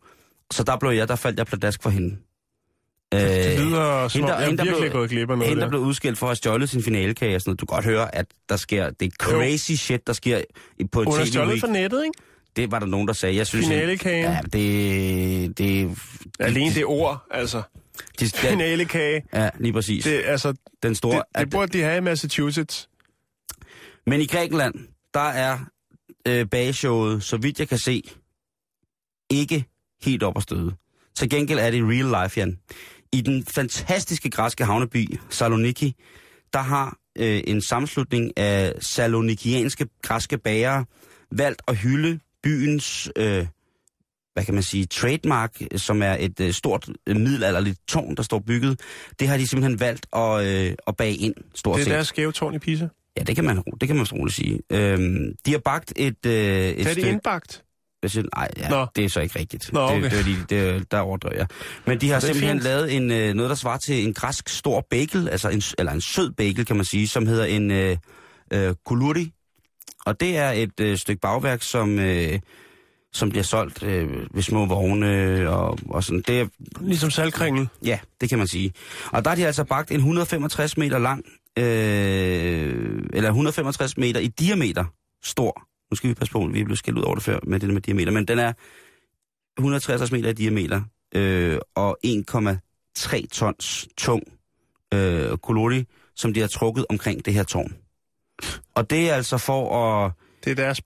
[0.52, 2.16] Så der blev jeg, der faldt jeg pladask for hende.
[3.14, 5.50] Øh, det lyder som om, der- jeg er hende, virkelig blev- gået glip af noget
[5.50, 5.70] hende, der der.
[5.70, 7.60] blev udskilt for at have stjålet sin finalekage og sådan noget.
[7.60, 10.42] Du kan godt høre, at der sker, det er crazy shit, der sker
[10.80, 12.20] i- på en Hun er TV stjålet fra nettet, ikke?
[12.56, 13.36] Det var der nogen, der sagde.
[13.36, 14.24] Jeg synes, Finalekagen.
[14.32, 15.58] Ja, det...
[15.58, 15.98] det
[16.40, 17.62] Alene det ord, altså.
[18.20, 19.24] De, ja, Finalekage.
[19.34, 20.04] ja, lige præcis.
[20.04, 21.16] Det, altså, den store...
[21.16, 22.90] det, det burde de have i Massachusetts.
[24.08, 24.76] Men i Grækenland,
[25.14, 25.60] der er
[26.28, 28.04] øh, bageshowet, så vidt jeg kan se,
[29.30, 29.66] ikke
[30.02, 30.74] helt op at støde.
[31.16, 32.60] Til gengæld er det real life, Jan.
[33.12, 35.96] I den fantastiske græske havneby Saloniki,
[36.54, 40.86] der har øh, en sammenslutning af salonikianske græske bagere
[41.32, 43.46] valgt at hylde byens øh,
[44.34, 48.40] hvad kan man sige, trademark, som er et øh, stort øh, middelalderligt tårn, der står
[48.40, 48.80] bygget,
[49.20, 51.94] det har de simpelthen valgt at, øh, at bage ind, stort Det er set.
[51.94, 52.88] deres skæve tårn i Pisa.
[53.18, 54.60] Ja, det kan man, det kan man roligt sige.
[54.72, 57.64] Øhm, de har bagt et, øh, et Det er de indbagt.
[58.04, 58.86] Jeg siger, nej, ja, Nå.
[58.96, 59.74] det er så ikke rigtigt.
[59.74, 60.02] Nå, okay.
[60.04, 61.48] det, det, er lige- det, der overdriver jeg.
[61.86, 62.64] Men de har Det simpelthen fint.
[62.64, 66.02] lavet en, øh, noget, der svarer til en græsk stor bagel, altså en, eller en
[66.02, 67.98] sød bagel, kan man sige, som hedder en øh,
[68.54, 69.32] øh, kuluri.
[70.06, 72.40] Og det er et øh, stykke bagværk, som, øh,
[73.14, 76.22] som bliver solgt øh, ved små vogne og, og sådan.
[76.28, 76.48] Det er,
[76.82, 77.70] Ligesom saltkringel.
[77.86, 78.74] Ja, det kan man sige.
[79.12, 81.26] Og der har de altså bagt en 165 meter lang,
[81.58, 84.86] øh, eller 165 meter i diameter
[85.24, 85.68] stor.
[85.92, 87.70] Nu skal vi passe på, vi er blevet skældt ud over det før med det
[87.70, 88.54] med diameter, men den er
[89.58, 90.82] 163 meter i diameter
[91.16, 94.24] øh, og 1,3 tons tung
[94.94, 95.86] øh, kolori,
[96.16, 97.76] som de har trukket omkring det her tårn.
[98.76, 100.12] Og det er altså for at...
[100.46, 100.82] Det er deres,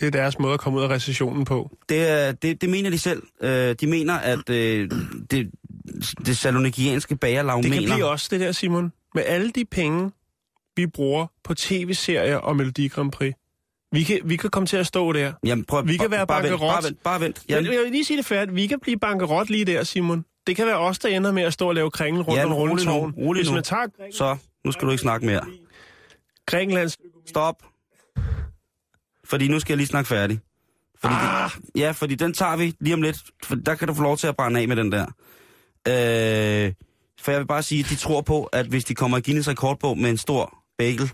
[0.00, 1.76] det er deres måde at komme ud af recessionen på.
[1.88, 3.22] Det, er- det, det mener de selv.
[3.40, 4.90] Øh, de mener, at øh,
[5.30, 5.50] det,
[6.26, 7.86] det salonikianske bagerlag Det mener...
[7.86, 8.92] kan blive også det der, Simon.
[9.14, 10.10] Med alle de penge,
[10.76, 13.34] vi bruger på tv-serier og Melodi Grand Prix.
[13.92, 15.32] Vi kan, vi kan komme til at stå der.
[15.44, 16.72] Jamen, prøv, Vi kan være bare vent, bankerot.
[16.74, 17.42] bare vent, bare vent.
[17.48, 17.54] Ja.
[17.54, 18.54] Jan, Jeg vil lige sige det færdigt.
[18.56, 20.24] Vi kan blive bankerot lige der, Simon.
[20.46, 22.52] Det kan være os, der ender med at stå og lave kringel rundt Jan, om
[22.52, 23.14] rolig nu, rulletårn.
[23.26, 23.54] rolig Hvis nu.
[23.54, 25.40] man tager så, nu skal du ikke snakke mere.
[26.46, 26.96] Grækenlands...
[27.26, 27.62] Stop.
[29.28, 30.40] Fordi nu skal jeg lige snakke færdig.
[31.00, 31.50] Fordi ah.
[31.50, 33.16] det, ja, fordi den tager vi lige om lidt.
[33.44, 35.06] For der kan du få lov til at brænde af med den der.
[35.88, 36.72] Øh,
[37.20, 39.48] for jeg vil bare sige, at de tror på, at hvis de kommer i Guinness
[39.48, 41.10] rekordbog med en stor bagel,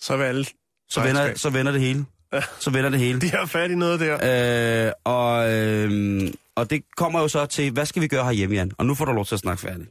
[0.00, 0.44] Så vil alle...
[0.88, 2.04] så vender, så vender det hele.
[2.32, 2.40] Ja.
[2.60, 3.20] Så vender det hele.
[3.20, 4.86] De har fat i noget der.
[4.86, 8.72] Øh, og, øh, og det kommer jo så til, hvad skal vi gøre herhjemme, Jan?
[8.78, 9.90] Og nu får du lov til at snakke færdigt.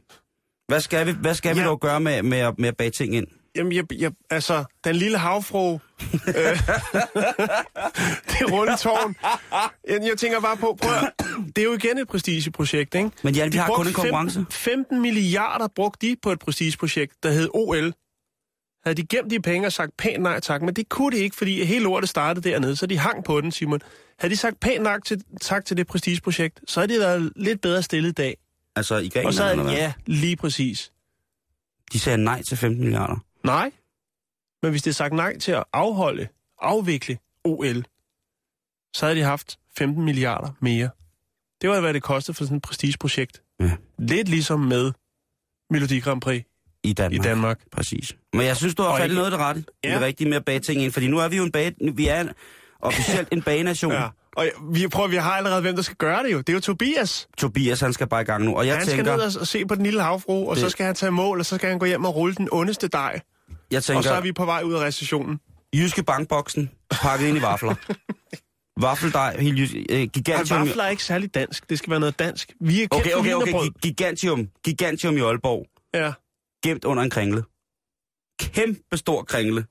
[0.68, 1.62] Hvad skal vi, hvad skal ja.
[1.62, 3.26] vi dog gøre med, med, med at bage ting ind?
[3.56, 5.72] Jamen, jeg, jeg, altså, den lille havfru...
[5.72, 5.78] øh,
[8.30, 9.16] det runde tårn.
[9.88, 11.12] Jeg, jeg tænker bare på, prøv at,
[11.56, 13.10] det er jo igen et prestigeprojekt, ikke?
[13.22, 14.38] Men Jan, vi har kun en konkurrence.
[14.38, 17.92] 15, 15 milliarder brugte de på et prestigeprojekt, der hed OL.
[18.84, 21.36] Havde de gemt de penge og sagt pænt nej tak, men det kunne de ikke,
[21.36, 23.80] fordi hele lortet startede dernede, så de hang på den, Simon.
[24.18, 27.60] Havde de sagt pænt nej til, tak til det prestigeprojekt, så havde de været lidt
[27.60, 28.36] bedre stillet i dag.
[28.76, 30.92] Altså i Og Grækenland, så eller havde, ja, lige præcis.
[31.92, 33.16] De sagde nej til 15 milliarder.
[33.46, 33.70] Nej.
[34.62, 36.28] Men hvis det er sagt nej til at afholde,
[36.60, 37.84] afvikle OL,
[38.96, 40.90] så havde de haft 15 milliarder mere.
[41.62, 43.42] Det var, hvad det kostede for sådan et prestigeprojekt.
[43.60, 43.70] Ja.
[43.98, 44.92] Lidt ligesom med
[45.70, 46.42] Melodi Grand Prix
[46.82, 47.20] I Danmark.
[47.20, 47.60] i Danmark.
[47.72, 48.16] Præcis.
[48.32, 49.64] Men jeg synes, du har fat noget af det rette.
[49.84, 49.88] Ja.
[49.88, 51.74] Det er rigtigt med at bage ting ind, fordi nu er vi jo en bage,
[51.94, 52.28] vi er
[52.80, 53.92] officielt en bagenation.
[53.92, 54.08] Ja.
[54.36, 56.38] Og vi, prøver, vi har allerede, hvem der skal gøre det jo.
[56.38, 57.28] Det er jo Tobias.
[57.38, 58.56] Tobias, han skal bare i gang nu.
[58.56, 60.70] Og jeg han tænker, skal ned og se på den lille havfru, og Det- så
[60.70, 63.20] skal han tage mål, og så skal han gå hjem og rulle den ondeste dej.
[63.70, 65.40] Jeg Og så er tænker vi på vej ud af recessionen.
[65.74, 67.74] jyske bankboksen pakket ind i vafler.
[68.80, 70.60] Vaffeldej, helt jysk, øh, gigantium.
[70.68, 71.70] vafler er ikke særlig dansk.
[71.70, 72.52] Det skal være noget dansk.
[72.60, 73.70] Vi er Okay, okay, okay.
[73.82, 74.48] Gigantium.
[74.64, 75.66] Gigantium i Aalborg.
[75.94, 76.12] Ja.
[76.64, 77.44] Gemt under en kringle.
[78.40, 79.66] Kæmpe stor kringle.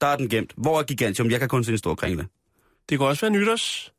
[0.00, 0.52] Der er den gemt.
[0.56, 1.30] Hvor er gigantium?
[1.30, 2.28] Jeg kan kun se en stor kringle.
[2.88, 3.92] Det kan også være nytårs.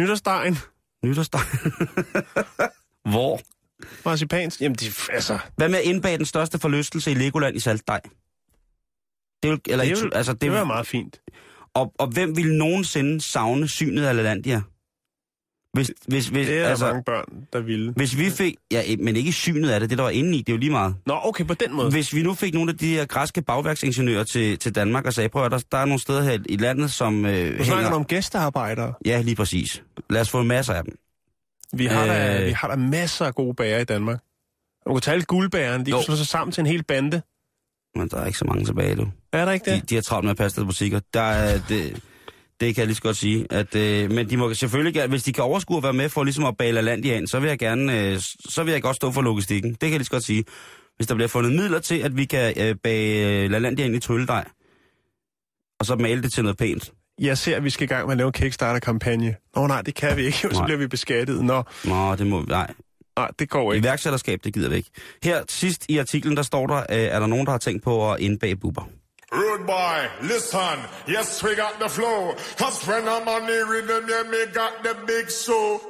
[0.00, 0.56] Nytårsdejen.
[1.04, 1.40] Nytårsdag.
[3.12, 3.40] Hvor?
[4.04, 4.60] Marcipans.
[4.60, 8.00] Jamen, det, altså, Hvad med at indbage den største forlystelse i Legoland i saltdej?
[9.42, 11.20] Det vil, eller det, vil, altså, det det, vil være meget fint.
[11.74, 14.62] og, og hvem vil nogensinde savne synet af LaLandia?
[15.72, 17.92] Hvis, hvis, hvis, Det er altså, mange børn, der ville.
[17.96, 18.54] hvis vi fik...
[18.70, 20.70] Ja, men ikke synet af det, det der var inde i, det er jo lige
[20.70, 20.94] meget.
[21.06, 21.90] Nå, okay, på den måde.
[21.90, 25.28] Hvis vi nu fik nogle af de her græske bagværksingeniører til, til Danmark og sagde,
[25.28, 27.90] prøv at der, der er nogle steder her i landet, som øh, Nu snakker hænger...
[27.90, 28.94] du om gæstearbejdere.
[29.06, 29.82] Ja, lige præcis.
[30.10, 30.98] Lad os få masser af dem.
[31.72, 32.40] Vi har, øh...
[32.40, 32.46] Øh.
[32.46, 34.18] vi har da masser af gode bager i Danmark.
[34.86, 35.96] Du kan tage alle guldbærerne, de Jo.
[35.96, 37.22] kan slå sig sammen til en hel bande.
[37.96, 39.08] Men der er ikke så mange tilbage, du.
[39.32, 39.90] Er der ikke De, det?
[39.90, 41.00] de har travlt med at passe deres butikker.
[41.14, 42.02] Der er, det,
[42.60, 43.46] det kan jeg lige så godt sige.
[43.50, 46.44] At, øh, men de må selvfølgelig hvis de kan overskue at være med for ligesom
[46.44, 49.22] at bale LaLandia ind, så vil jeg gerne, øh, så vil jeg godt stå for
[49.22, 49.70] logistikken.
[49.70, 50.44] Det kan jeg lige så godt sige.
[50.96, 54.00] Hvis der bliver fundet midler til, at vi kan øh, bage øh, LaLandia ind i
[54.00, 54.44] trylledej,
[55.80, 56.92] og så male det til noget pænt.
[57.20, 59.36] Jeg ser, at vi skal i gang med at lave en Kickstarter-kampagne.
[59.56, 60.64] Nå nej, det kan vi ikke, jo, så Nej.
[60.66, 61.44] bliver vi beskattet.
[61.44, 62.74] Nå, Nå, det må nej.
[63.16, 63.84] nej, det går ikke.
[63.84, 64.90] Iværksætterskab, det gider vi ikke.
[65.22, 68.12] Her sidst i artiklen, der står der, øh, er der nogen, der har tænkt på
[68.12, 68.88] at indbage buber.
[69.32, 70.78] Rude boy, listen.
[71.08, 72.32] Yes, we got the flow.
[72.60, 75.80] I spend our money rhythm, yeah, me got the big show.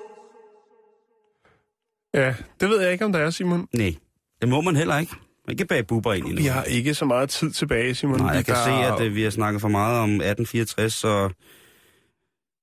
[2.15, 3.69] Ja, det ved jeg ikke, om der er, Simon.
[3.73, 3.95] Nej,
[4.41, 5.13] det må man heller ikke.
[5.51, 6.37] Ikke bage buber ind i nu.
[6.37, 8.19] Vi har ikke så meget tid tilbage, Simon.
[8.21, 11.29] Nej, jeg kan der- se, at øh, vi har snakket for meget om 1864, så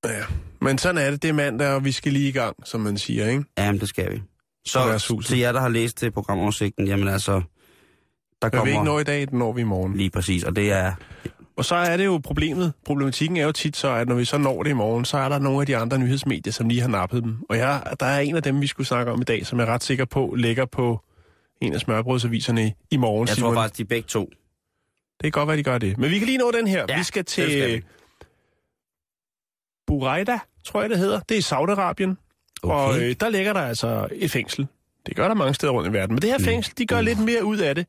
[0.05, 0.23] Ja.
[0.61, 2.97] Men sådan er det, det er mandag, og vi skal lige i gang, som man
[2.97, 3.43] siger, ikke?
[3.57, 4.21] jamen, det skal vi.
[4.65, 7.39] Så til jer, der har læst til programoversigten, jamen altså, der
[8.41, 9.97] Hvad vi kommer ikke når i dag, den når vi i morgen.
[9.97, 10.93] lige præcis, og det er
[11.57, 12.73] Og så er det jo problemet.
[12.85, 15.29] Problematikken er jo tit så, at når vi så når det i morgen, så er
[15.29, 17.35] der nogle af de andre nyhedsmedier, som lige har nappet dem.
[17.49, 19.67] Og jeg, der er en af dem, vi skulle snakke om i dag, som jeg
[19.67, 21.01] er ret sikker på, ligger på
[21.63, 23.27] en af smørbrødsaviserne i, morgen.
[23.27, 23.53] Jeg Simon.
[23.53, 24.25] tror faktisk, de begge to.
[24.25, 25.97] Det kan godt være, de gør det.
[25.97, 26.85] Men vi kan lige nå den her.
[26.89, 27.81] Ja, vi skal det skal til vi.
[29.87, 31.19] Buraida, tror jeg det hedder.
[31.19, 32.15] Det er i Saudi-Arabien.
[32.63, 32.75] Okay.
[32.75, 34.67] Og øh, der ligger der altså et fængsel.
[35.05, 36.13] Det gør der mange steder rundt i verden.
[36.15, 36.43] Men det her Mm.
[36.43, 37.87] fængsel, de gør lidt mere ud af det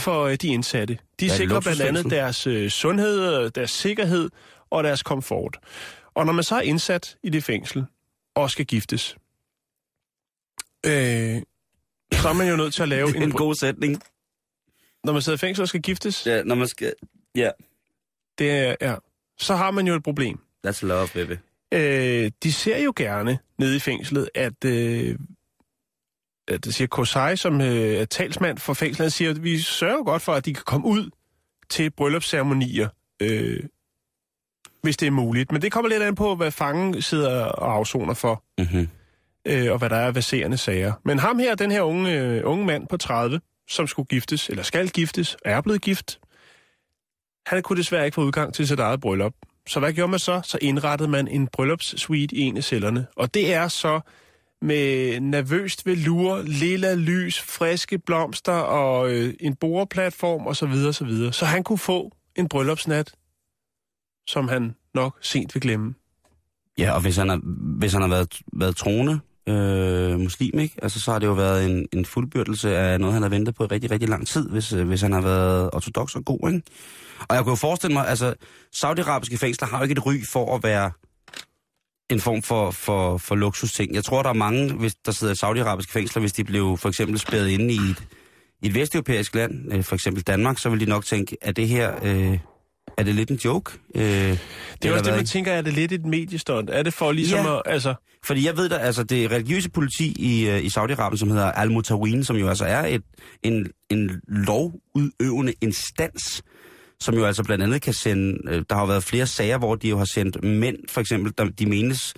[0.00, 0.94] for øh, de indsatte.
[0.94, 4.30] De det sikrer blandt andet deres øh, sundhed, deres sikkerhed
[4.70, 5.56] og deres komfort.
[6.14, 7.84] Og når man så er indsat i det fængsel
[8.34, 9.16] og skal giftes,
[10.86, 11.42] øh,
[12.12, 14.02] så er man jo nødt til at lave er en god sætning.
[15.04, 16.92] Når man sidder i fængsel og skal giftes, Ja, når man skal...
[17.34, 17.50] Ja,
[18.38, 18.94] det er, ja,
[19.38, 20.38] så har man jo et problem.
[20.66, 21.32] that's love, baby.
[21.74, 25.18] Øh, de ser jo gerne nede i fængslet, at, øh,
[26.48, 30.04] at det siger Kosai, som øh, er talsmand for fængslet, han siger, at vi sørger
[30.04, 31.10] godt for, at de kan komme ud
[31.70, 32.88] til bryllupsceremonier,
[33.22, 33.60] øh,
[34.82, 35.52] hvis det er muligt.
[35.52, 38.88] Men det kommer lidt an på, hvad fangen sidder og afsoner for, Mm-hmm
[39.50, 40.92] øh, og hvad der er verserende sager.
[41.04, 44.62] Men ham her, den her unge, øh, unge mand på 30, som skulle giftes, eller
[44.62, 46.20] skal giftes, er blevet gift,
[47.46, 49.34] han kunne desværre ikke få udgang til sit eget bryllup.
[49.68, 50.40] Så hvad gjorde man så?
[50.44, 53.06] Så indrettede man en bryllupssuite i en af cellerne.
[53.16, 54.00] Og det er så
[54.62, 60.54] med nervøst velur, lilla lys, friske blomster og øh, en boreplatform osv.
[60.54, 61.32] Så, videre, så, videre.
[61.32, 63.14] så han kunne få en bryllupsnat,
[64.26, 65.94] som han nok sent vil glemme.
[66.78, 67.40] Ja, og hvis han har,
[67.78, 69.20] hvis han har været, været troende
[69.50, 70.74] øh, muslim, ikke?
[70.82, 73.64] Altså, så har det jo været en, en fuldbyrdelse af noget, han har ventet på
[73.64, 76.62] i rigtig, rigtig lang tid, hvis, øh, hvis han har været ortodox og god, ikke?
[77.28, 78.34] Og jeg kunne jo forestille mig, altså,
[78.72, 80.90] saudiarabiske fængsler har jo ikke et ry for at være
[82.10, 83.94] en form for, for, for luksusting.
[83.94, 86.88] Jeg tror, der er mange, hvis der sidder i saudiarabiske fængsler, hvis de blev for
[86.88, 88.04] eksempel spærret inde i et,
[88.62, 91.68] i et vesteuropæisk land, øh, for eksempel Danmark, så vil de nok tænke, at det
[91.68, 92.38] her, øh,
[92.98, 93.72] er det lidt en joke?
[93.94, 94.38] Øh, Det
[94.84, 96.68] er også det, man tænker, er det lidt et mediestund?
[96.72, 97.56] Er det for ligesom Ja.
[97.56, 97.62] at...
[97.66, 101.52] Altså, Fordi jeg ved da, altså det religiøse politi i, øh, i Saudi-Arabien, som hedder
[101.52, 103.02] Al-Mutawin, som jo altså er et,
[103.42, 106.42] en, en lovudøvende instans,
[107.00, 109.74] som jo altså blandt andet kan sende, øh, der har jo været flere sager, hvor
[109.74, 112.14] de jo har sendt mænd, for eksempel, der de menes,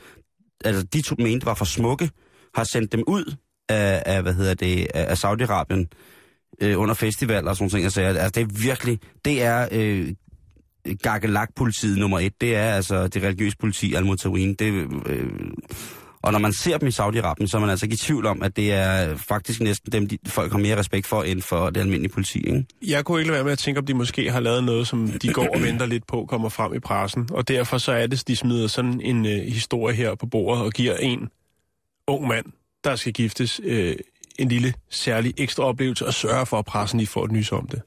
[0.65, 2.11] altså de to mente var for smukke,
[2.55, 3.35] har sendt dem ud
[3.69, 5.87] af, af hvad hedder det, af, Saudi-Arabien
[6.61, 7.85] øh, under festival og sådan nogle ting.
[7.85, 10.09] Altså, altså det er virkelig, det er øh,
[11.03, 14.55] Gakkelak-politiet nummer et, det er altså det religiøse politi, Al-Mutawin.
[14.55, 15.31] Det, øh,
[16.23, 18.43] og når man ser dem i Saudi-Arabien, så er man altså ikke i tvivl om,
[18.43, 21.81] at det er faktisk næsten dem, de, folk har mere respekt for, end for det
[21.81, 22.39] almindelige politi.
[22.39, 22.65] Ikke?
[22.87, 25.09] jeg kunne ikke lade være med at tænke, om de måske har lavet noget, som
[25.23, 27.29] de går og venter lidt på, kommer frem i pressen.
[27.33, 30.73] Og derfor så er det, de smider sådan en øh, historie her på bordet og
[30.73, 31.29] giver en
[32.09, 32.47] ung mand,
[32.85, 33.97] der skal giftes, øh,
[34.39, 37.67] en lille særlig ekstra oplevelse og sørge for, at pressen lige får et nys om
[37.67, 37.83] det.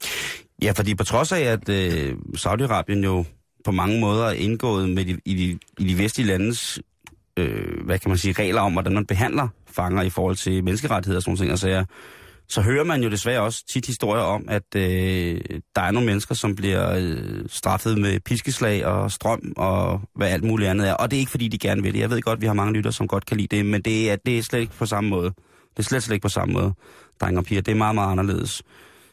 [0.62, 3.24] Ja, fordi på trods af, at øh, Saudi-Arabien jo
[3.64, 6.80] på mange måder er indgået med de, i, de, i de vestlige landes,
[7.36, 11.18] øh, hvad kan man sige, regler om, hvordan man behandler fanger i forhold til menneskerettigheder
[11.18, 11.84] og sådan nogle ting, altså,
[12.48, 15.40] så hører man jo desværre også tit historier om, at øh,
[15.76, 20.44] der er nogle mennesker, som bliver øh, straffet med piskeslag og strøm og hvad alt
[20.44, 20.94] muligt andet er.
[20.94, 22.00] Og det er ikke, fordi de gerne vil det.
[22.00, 24.16] Jeg ved godt, vi har mange lytter, som godt kan lide det, men det er,
[24.16, 25.30] det er slet ikke på samme måde.
[25.70, 26.72] Det er slet, slet ikke på samme måde,
[27.20, 27.60] drenge og piger.
[27.62, 28.62] Det er meget, meget anderledes.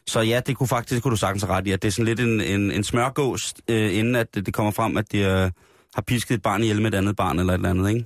[0.06, 2.04] Så ja, det kunne faktisk, det kunne du sagtens ret i, at det er sådan
[2.04, 5.50] lidt en, en, en smørgås, øh, inden at det, kommer frem, at de øh,
[5.94, 8.04] har pisket et barn ihjel med et andet barn eller et eller andet, ikke?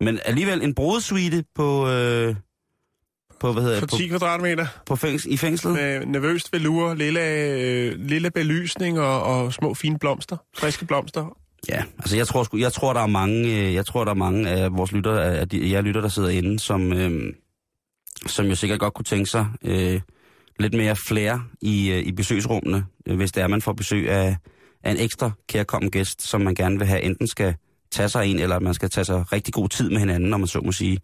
[0.00, 2.34] Men alligevel en brodesuite på, øh,
[3.40, 5.74] på, hvad hedder på, 10 kvadratmeter på fængs, i fængslet.
[5.74, 11.36] med nervøst velur, lille, øh, lille belysning og, og små fine blomster, friske blomster.
[11.68, 14.48] Ja, altså jeg tror, jeg tror, der er mange, øh, jeg tror, der er mange
[14.48, 17.32] af vores lytter, af de, jeg lytter, der sidder inde, som, øh,
[18.26, 20.00] som jo sikkert godt kunne tænke sig øh,
[20.58, 24.36] lidt mere flere i, øh, i besøgsrummene, øh, hvis det er, man får besøg af,
[24.84, 27.54] af en ekstra kærkommen gæst, som man gerne vil have, enten skal
[27.92, 30.46] tage sig en, eller man skal tage sig rigtig god tid med hinanden, når man
[30.46, 30.98] så må sige.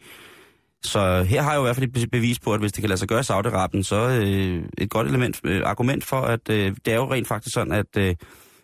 [0.83, 2.83] Så her har jeg jo i hvert fald et be- bevis på, at hvis det
[2.83, 6.51] kan lade sig gøre i Saudi-Arabien, så øh, et godt element, øh, argument for, at
[6.51, 8.15] øh, det er jo rent faktisk sådan, at, øh,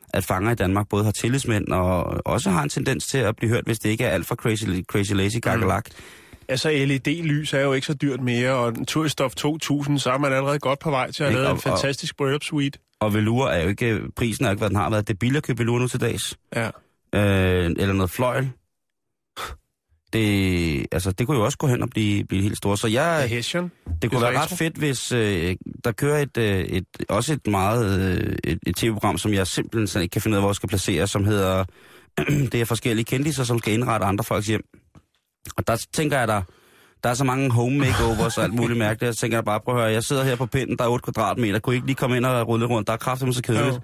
[0.09, 3.51] at fanger i Danmark både har tillidsmænd og også har en tendens til at blive
[3.51, 5.89] hørt, hvis det ikke er alt for crazy, crazy lazy gakkelak.
[5.89, 6.26] Mm.
[6.49, 10.33] Altså LED-lys er jo ikke så dyrt mere, og en Turstof 2000, så er man
[10.33, 12.79] allerede godt på vej til at lave en fantastisk bryllupssuite.
[13.01, 15.09] Og velour er jo ikke, prisen er ikke, hvad den har været.
[15.09, 16.39] Det er billigt at købe velour nu til dags.
[16.57, 16.71] Ja.
[17.15, 18.51] Øh, eller noget fløjl.
[20.13, 22.79] Det, altså, det kunne jo også gå hen og blive, blive helt stort.
[22.79, 23.71] Så jeg, Hessian.
[24.03, 27.47] det kunne lidt være ret fedt, hvis øh, der kører et, øh, et, også et
[27.47, 30.57] meget øh, et, et tv-program, som jeg simpelthen ikke kan finde ud af, hvor jeg
[30.57, 31.65] skal placere, som hedder,
[32.53, 34.65] det er forskellige kendiser, som skal indrette andre folks hjem.
[35.57, 36.43] Og der tænker jeg, der,
[37.05, 39.09] der er så mange home makeovers og alt muligt mærkeligt.
[39.09, 41.59] Jeg tænker bare, prøv at høre, jeg sidder her på pinden, der er 8 kvadratmeter,
[41.59, 42.87] kunne I ikke lige komme ind og rulle rundt?
[42.87, 43.75] Der er kraftigt så kedeligt.
[43.75, 43.81] Jo.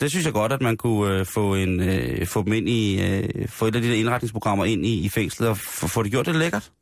[0.00, 3.02] Det synes jeg godt, at man kunne øh, få, en, øh, få dem ind i,
[3.02, 6.10] øh, få et af de der indretningsprogrammer ind i, i fængslet og få, få det
[6.10, 6.72] gjort det lækkert.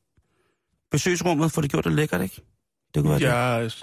[0.91, 2.43] Besøgsrummet, få det gjort det lækkert, ikke?
[2.95, 3.25] Det kunne være det.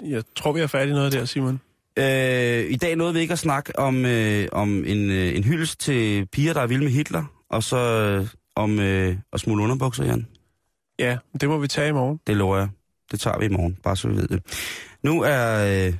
[0.02, 1.60] Jeg, jeg tror, vi er færdige noget der, Simon.
[1.98, 5.80] Øh, I dag nåede vi ikke at snakke om, øh, om en, øh, en hyldest
[5.80, 10.04] til piger, der er vilde med Hitler, og så øh, om øh, at smule underbukser,
[10.04, 10.26] Jan.
[10.98, 12.20] Ja, det må vi tage i morgen.
[12.26, 12.68] Det lover jeg.
[13.10, 14.42] Det tager vi i morgen, bare så vi ved det.
[15.02, 15.94] Nu er øh,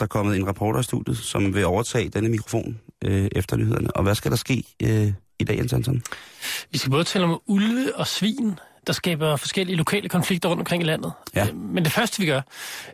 [0.00, 3.96] der kommet en reporter i studiet, som vil overtage denne mikrofon øh, efter nyhederne.
[3.96, 6.02] Og hvad skal der ske øh, i dag, Jens Hansen?
[6.70, 10.82] Vi skal både tale om ulve og svin, der skaber forskellige lokale konflikter rundt omkring
[10.82, 11.12] i landet.
[11.34, 11.46] Ja.
[11.48, 12.40] Øh, Men det første, vi gør,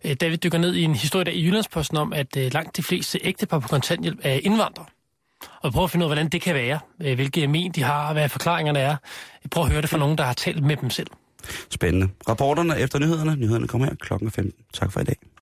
[0.04, 2.76] øh, da vi dykker ned i en historie der i Jyllandsposten om, at øh, langt
[2.76, 4.86] de fleste ægtepar på kontanthjælp er indvandrere.
[5.62, 8.06] Og prøve at finde ud af, hvordan det kan være, øh, hvilke men de har,
[8.06, 8.96] og hvad forklaringerne er.
[9.50, 11.06] Prøv at høre det fra nogen, der har talt med dem selv.
[11.70, 12.08] Spændende.
[12.28, 13.36] Rapporterne efter nyhederne.
[13.36, 14.64] Nyhederne kommer her klokken 15.
[14.72, 15.16] Tak for i dag.